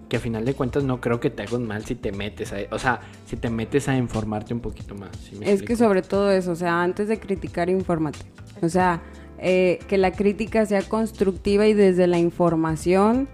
que 0.08 0.16
a 0.16 0.20
final 0.20 0.46
de 0.46 0.54
cuentas 0.54 0.82
no 0.82 0.98
creo 0.98 1.20
que 1.20 1.28
te 1.28 1.42
haga 1.42 1.58
un 1.58 1.66
mal 1.66 1.84
si 1.84 1.94
te 1.94 2.10
metes 2.10 2.54
a, 2.54 2.56
o 2.70 2.78
sea, 2.78 3.00
si 3.26 3.36
te 3.36 3.50
metes 3.50 3.88
a 3.88 3.96
informarte 3.98 4.54
un 4.54 4.60
poquito 4.60 4.94
más. 4.94 5.10
¿sí 5.18 5.36
me 5.36 5.52
Es 5.52 5.62
que 5.62 5.76
sobre 5.76 6.00
todo 6.00 6.30
eso, 6.30 6.52
o 6.52 6.56
sea, 6.56 6.82
antes 6.82 7.08
de 7.08 7.20
criticar, 7.20 7.68
infórmate. 7.68 8.20
O 8.62 8.70
sea, 8.70 9.02
eh, 9.38 9.78
que 9.88 9.98
la 9.98 10.12
crítica 10.12 10.64
sea 10.64 10.80
constructiva 10.80 11.66
y 11.66 11.74
desde 11.74 12.06
la 12.06 12.18
información 12.18 13.28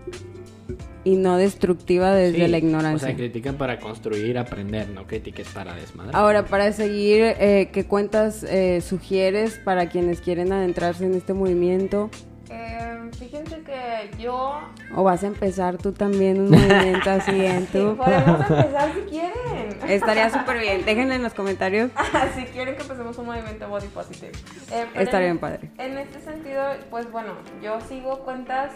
y 1.04 1.16
no 1.16 1.36
destructiva 1.38 2.12
desde 2.12 2.44
Sí, 2.44 2.50
la 2.50 2.56
O 2.56 2.60
ignorancia. 2.60 3.08
sea, 3.08 3.16
critican 3.16 3.56
para 3.56 3.78
construir, 3.78 4.36
aprender, 4.38 4.88
no 4.90 5.06
critiques 5.06 5.48
para 5.48 5.74
desmadrar. 5.74 6.14
Ahora, 6.16 6.44
para 6.44 6.72
seguir, 6.72 7.22
eh, 7.38 7.70
¿qué 7.72 7.86
cuentas 7.86 8.42
eh, 8.44 8.80
sugieres 8.82 9.58
para 9.64 9.88
quienes 9.88 10.20
quieren 10.20 10.52
adentrarse 10.52 11.06
en 11.06 11.14
este 11.14 11.32
movimiento? 11.32 12.10
Eh, 12.52 12.98
fíjense 13.16 13.60
que 13.62 14.10
yo 14.18 14.60
¿O 14.96 15.04
vas 15.04 15.22
a 15.22 15.28
empezar 15.28 15.78
tú 15.78 15.92
también 15.92 16.40
un 16.40 16.50
movimiento 16.50 17.10
así 17.10 17.44
en 17.46 17.64
tu... 17.66 17.96
podemos 17.96 18.40
empezar 18.50 18.92
si 18.92 19.00
quieren. 19.08 19.78
Estaría 19.88 20.28
súper 20.38 20.58
bien. 20.58 20.84
Déjenlo 20.84 21.14
en 21.14 21.22
los 21.22 21.32
comentarios. 21.32 21.90
si 22.36 22.44
quieren 22.46 22.74
que 22.74 22.82
empecemos 22.82 23.16
un 23.18 23.26
movimiento 23.26 23.68
body 23.68 23.86
positive. 23.88 24.32
Eh, 24.72 24.84
Estaría 24.96 25.28
en- 25.28 25.36
bien 25.36 25.38
padre. 25.38 25.70
En 25.78 25.96
este 25.96 26.20
sentido, 26.20 26.62
pues 26.90 27.10
bueno, 27.12 27.34
yo 27.62 27.78
sigo 27.88 28.18
cuentas 28.24 28.72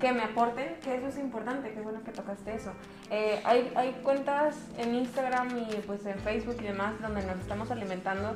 que 0.00 0.12
me 0.12 0.22
aporten, 0.22 0.76
que 0.82 0.96
eso 0.96 1.08
es 1.08 1.18
importante, 1.18 1.72
qué 1.72 1.80
bueno 1.80 2.02
que 2.02 2.10
tocaste 2.10 2.54
eso. 2.54 2.72
Eh, 3.10 3.40
hay, 3.44 3.70
hay 3.76 3.92
cuentas 4.02 4.56
en 4.78 4.94
Instagram 4.94 5.56
y 5.58 5.74
pues 5.86 6.04
en 6.06 6.18
Facebook 6.20 6.56
y 6.60 6.64
demás 6.64 6.94
donde 7.00 7.22
nos 7.24 7.38
estamos 7.38 7.70
alimentando 7.70 8.34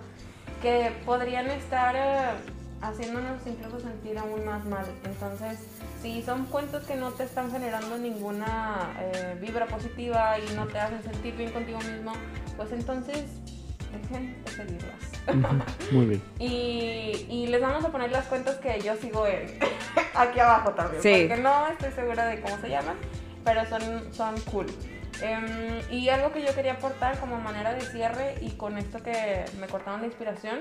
que 0.62 0.92
podrían 1.04 1.46
estar 1.48 1.96
eh, 1.96 2.36
haciéndonos 2.82 3.46
incluso 3.46 3.80
sentir 3.80 4.18
aún 4.18 4.44
más 4.44 4.64
mal. 4.66 4.84
Entonces, 5.04 5.58
si 6.02 6.22
son 6.22 6.44
cuentas 6.46 6.84
que 6.84 6.96
no 6.96 7.10
te 7.12 7.24
están 7.24 7.50
generando 7.50 7.96
ninguna 7.96 8.94
eh, 9.00 9.38
vibra 9.40 9.66
positiva 9.66 10.38
y 10.38 10.54
no 10.54 10.66
te 10.66 10.78
hacen 10.78 11.02
sentir 11.02 11.34
bien 11.34 11.50
contigo 11.50 11.78
mismo, 11.78 12.12
pues 12.56 12.72
entonces 12.72 13.24
dejen 13.92 14.44
de 14.44 14.50
seguirlas. 14.50 15.13
Muy 15.92 16.06
bien. 16.06 16.22
Y, 16.38 17.26
y 17.30 17.46
les 17.46 17.60
vamos 17.60 17.84
a 17.84 17.88
poner 17.90 18.10
las 18.10 18.26
cuentas 18.26 18.56
que 18.56 18.80
yo 18.80 18.96
sigo 18.96 19.26
en, 19.26 19.58
aquí 20.14 20.40
abajo 20.40 20.72
también. 20.72 21.02
Sí. 21.02 21.26
Porque 21.28 21.42
no 21.42 21.68
estoy 21.68 21.92
segura 21.92 22.26
de 22.26 22.40
cómo 22.40 22.58
se 22.58 22.68
llaman, 22.68 22.96
pero 23.44 23.64
son, 23.66 24.12
son 24.12 24.40
cool. 24.50 24.66
Em, 25.22 25.80
y 25.90 26.08
algo 26.08 26.32
que 26.32 26.42
yo 26.42 26.54
quería 26.54 26.74
aportar 26.74 27.18
como 27.18 27.38
manera 27.38 27.72
de 27.72 27.80
cierre 27.82 28.34
y 28.40 28.50
con 28.52 28.78
esto 28.78 29.02
que 29.02 29.44
me 29.60 29.66
cortaron 29.68 30.00
la 30.00 30.06
inspiración, 30.06 30.60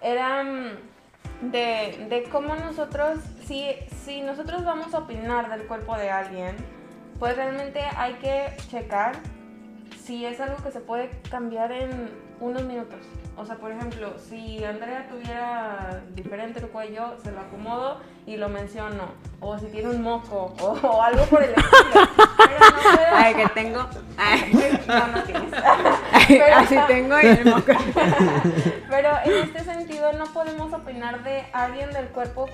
era 0.00 0.42
mm, 0.42 1.50
de, 1.52 2.06
de 2.08 2.26
cómo 2.30 2.56
nosotros, 2.56 3.18
si, 3.44 3.68
si 4.04 4.22
nosotros 4.22 4.64
vamos 4.64 4.94
a 4.94 5.00
opinar 5.00 5.50
del 5.50 5.66
cuerpo 5.66 5.96
de 5.96 6.10
alguien, 6.10 6.56
pues 7.18 7.36
realmente 7.36 7.80
hay 7.96 8.14
que 8.14 8.56
checar 8.70 9.16
si 10.02 10.24
es 10.24 10.40
algo 10.40 10.56
que 10.62 10.72
se 10.72 10.80
puede 10.80 11.10
cambiar 11.30 11.70
en 11.70 12.10
unos 12.40 12.64
minutos. 12.64 13.00
O 13.36 13.46
sea, 13.46 13.56
por 13.56 13.72
ejemplo, 13.72 14.12
si 14.18 14.62
Andrea 14.62 15.08
tuviera 15.08 16.02
diferente 16.14 16.60
el 16.60 16.68
cuello, 16.68 17.16
se 17.22 17.32
lo 17.32 17.40
acomodo 17.40 17.98
y 18.26 18.36
lo 18.36 18.48
menciono. 18.48 19.04
O 19.40 19.58
si 19.58 19.66
tiene 19.66 19.88
un 19.88 20.02
moco 20.02 20.54
o, 20.60 20.64
o 20.86 21.02
algo 21.02 21.24
por 21.24 21.42
el 21.42 21.50
estilo. 21.50 22.08
Pero 22.36 22.58
no 22.60 22.82
puedo... 22.82 23.06
Ay, 23.16 23.34
que 23.34 23.48
tengo... 23.48 23.88
Ay, 24.18 24.78
No, 24.86 25.06
no 25.08 25.22
tienes. 25.24 25.50
Pero- 26.28 26.56
así 26.56 26.76
tengo 26.86 27.20
y 27.20 27.26
el 27.26 27.44
moco. 27.46 27.62
Pero 28.90 29.08
en 29.24 29.32
este 29.44 29.64
sentido 29.64 30.12
no 30.12 30.24
podemos 30.26 30.72
opinar 30.72 31.22
de 31.24 31.44
alguien 31.52 31.90
del 31.92 32.06
cuerpo 32.08 32.46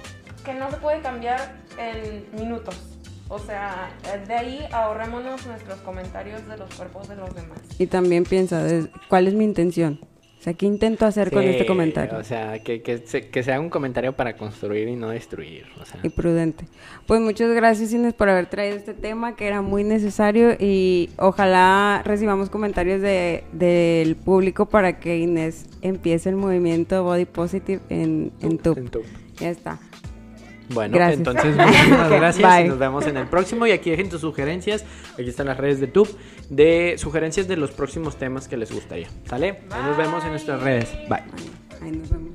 que 0.45 0.55
no 0.55 0.71
se 0.71 0.77
puede 0.77 1.01
cambiar 1.01 1.57
en 1.77 2.25
minutos. 2.33 2.81
O 3.29 3.38
sea, 3.38 3.91
de 4.27 4.35
ahí 4.35 4.67
ahorrémonos 4.73 5.45
nuestros 5.47 5.81
comentarios 5.81 6.47
de 6.49 6.57
los 6.57 6.73
cuerpos 6.75 7.09
de 7.09 7.17
los 7.17 7.35
demás. 7.35 7.59
Y 7.79 7.87
también 7.88 8.25
piensa, 8.25 8.62
¿cuál 9.09 9.27
es 9.29 9.35
mi 9.35 9.45
intención? 9.45 10.01
O 10.38 10.42
sea, 10.42 10.55
¿qué 10.55 10.66
intento 10.66 11.05
hacer 11.05 11.33
con 11.33 11.42
Sí, 11.42 11.48
este 11.48 11.66
comentario? 11.66 12.16
O 12.16 12.22
sea, 12.22 12.62
que, 12.62 12.81
que, 12.81 12.98
se, 12.98 13.29
que 13.29 13.42
sea 13.42 13.59
un 13.59 13.70
comentario 13.70 14.12
para 14.12 14.37
construir 14.37 14.87
y 14.87 14.94
no 14.94 15.11
destruir. 15.11 15.66
O 15.81 15.85
sea, 15.85 15.98
y 16.03 16.11
prudente. 16.11 16.64
Pues 17.07 17.20
muchas 17.20 17.53
gracias 17.53 17.92
Inés 17.92 18.14
por 18.14 18.29
haber 18.29 18.46
traído 18.46 18.77
este 18.77 18.94
tema 18.94 19.35
que 19.35 19.48
era 19.48 19.62
muy 19.62 19.83
necesario 19.83 20.53
y 20.59 21.11
ojalá 21.18 22.03
recibamos 22.05 22.51
comentarios 22.51 23.03
de, 23.03 23.44
del 23.53 24.14
público 24.14 24.66
para 24.66 25.01
que 25.01 25.18
Inés 25.18 25.66
empiece 25.83 26.29
el 26.29 26.37
movimiento 26.37 27.03
Body 27.03 27.24
Positive 27.24 27.81
en, 27.88 28.31
en 28.40 28.61
en 28.64 28.90
Ya 29.40 29.51
está. 29.51 29.81
Bueno, 30.71 30.97
Gracias. 30.97 31.19
entonces 31.19 31.57
muchísimas 31.67 32.11
gracias 32.11 32.57
bye. 32.57 32.69
nos 32.69 32.79
vemos 32.79 33.07
en 33.07 33.17
el 33.17 33.27
próximo. 33.27 33.67
Y 33.67 33.71
aquí 33.73 33.91
dejen 33.91 34.09
tus 34.11 34.21
sugerencias. 34.21 34.85
Aquí 35.15 35.29
están 35.29 35.47
las 35.47 35.57
redes 35.57 35.81
de 35.81 35.87
Tube 35.87 36.11
de 36.51 36.97
sugerencias 36.99 37.49
de 37.49 37.57
los 37.57 37.71
próximos 37.71 38.17
temas 38.17 38.49
que 38.49 38.57
les 38.57 38.73
gustaría. 38.73 39.09
¿Sale? 39.29 39.61
Ahí 39.71 39.83
nos 39.83 39.97
vemos 39.97 40.25
en 40.25 40.31
nuestras 40.31 40.63
redes. 40.63 40.93
Bye. 41.09 41.23
Ay, 41.83 41.91
nos 41.93 42.11
vemos. 42.11 42.33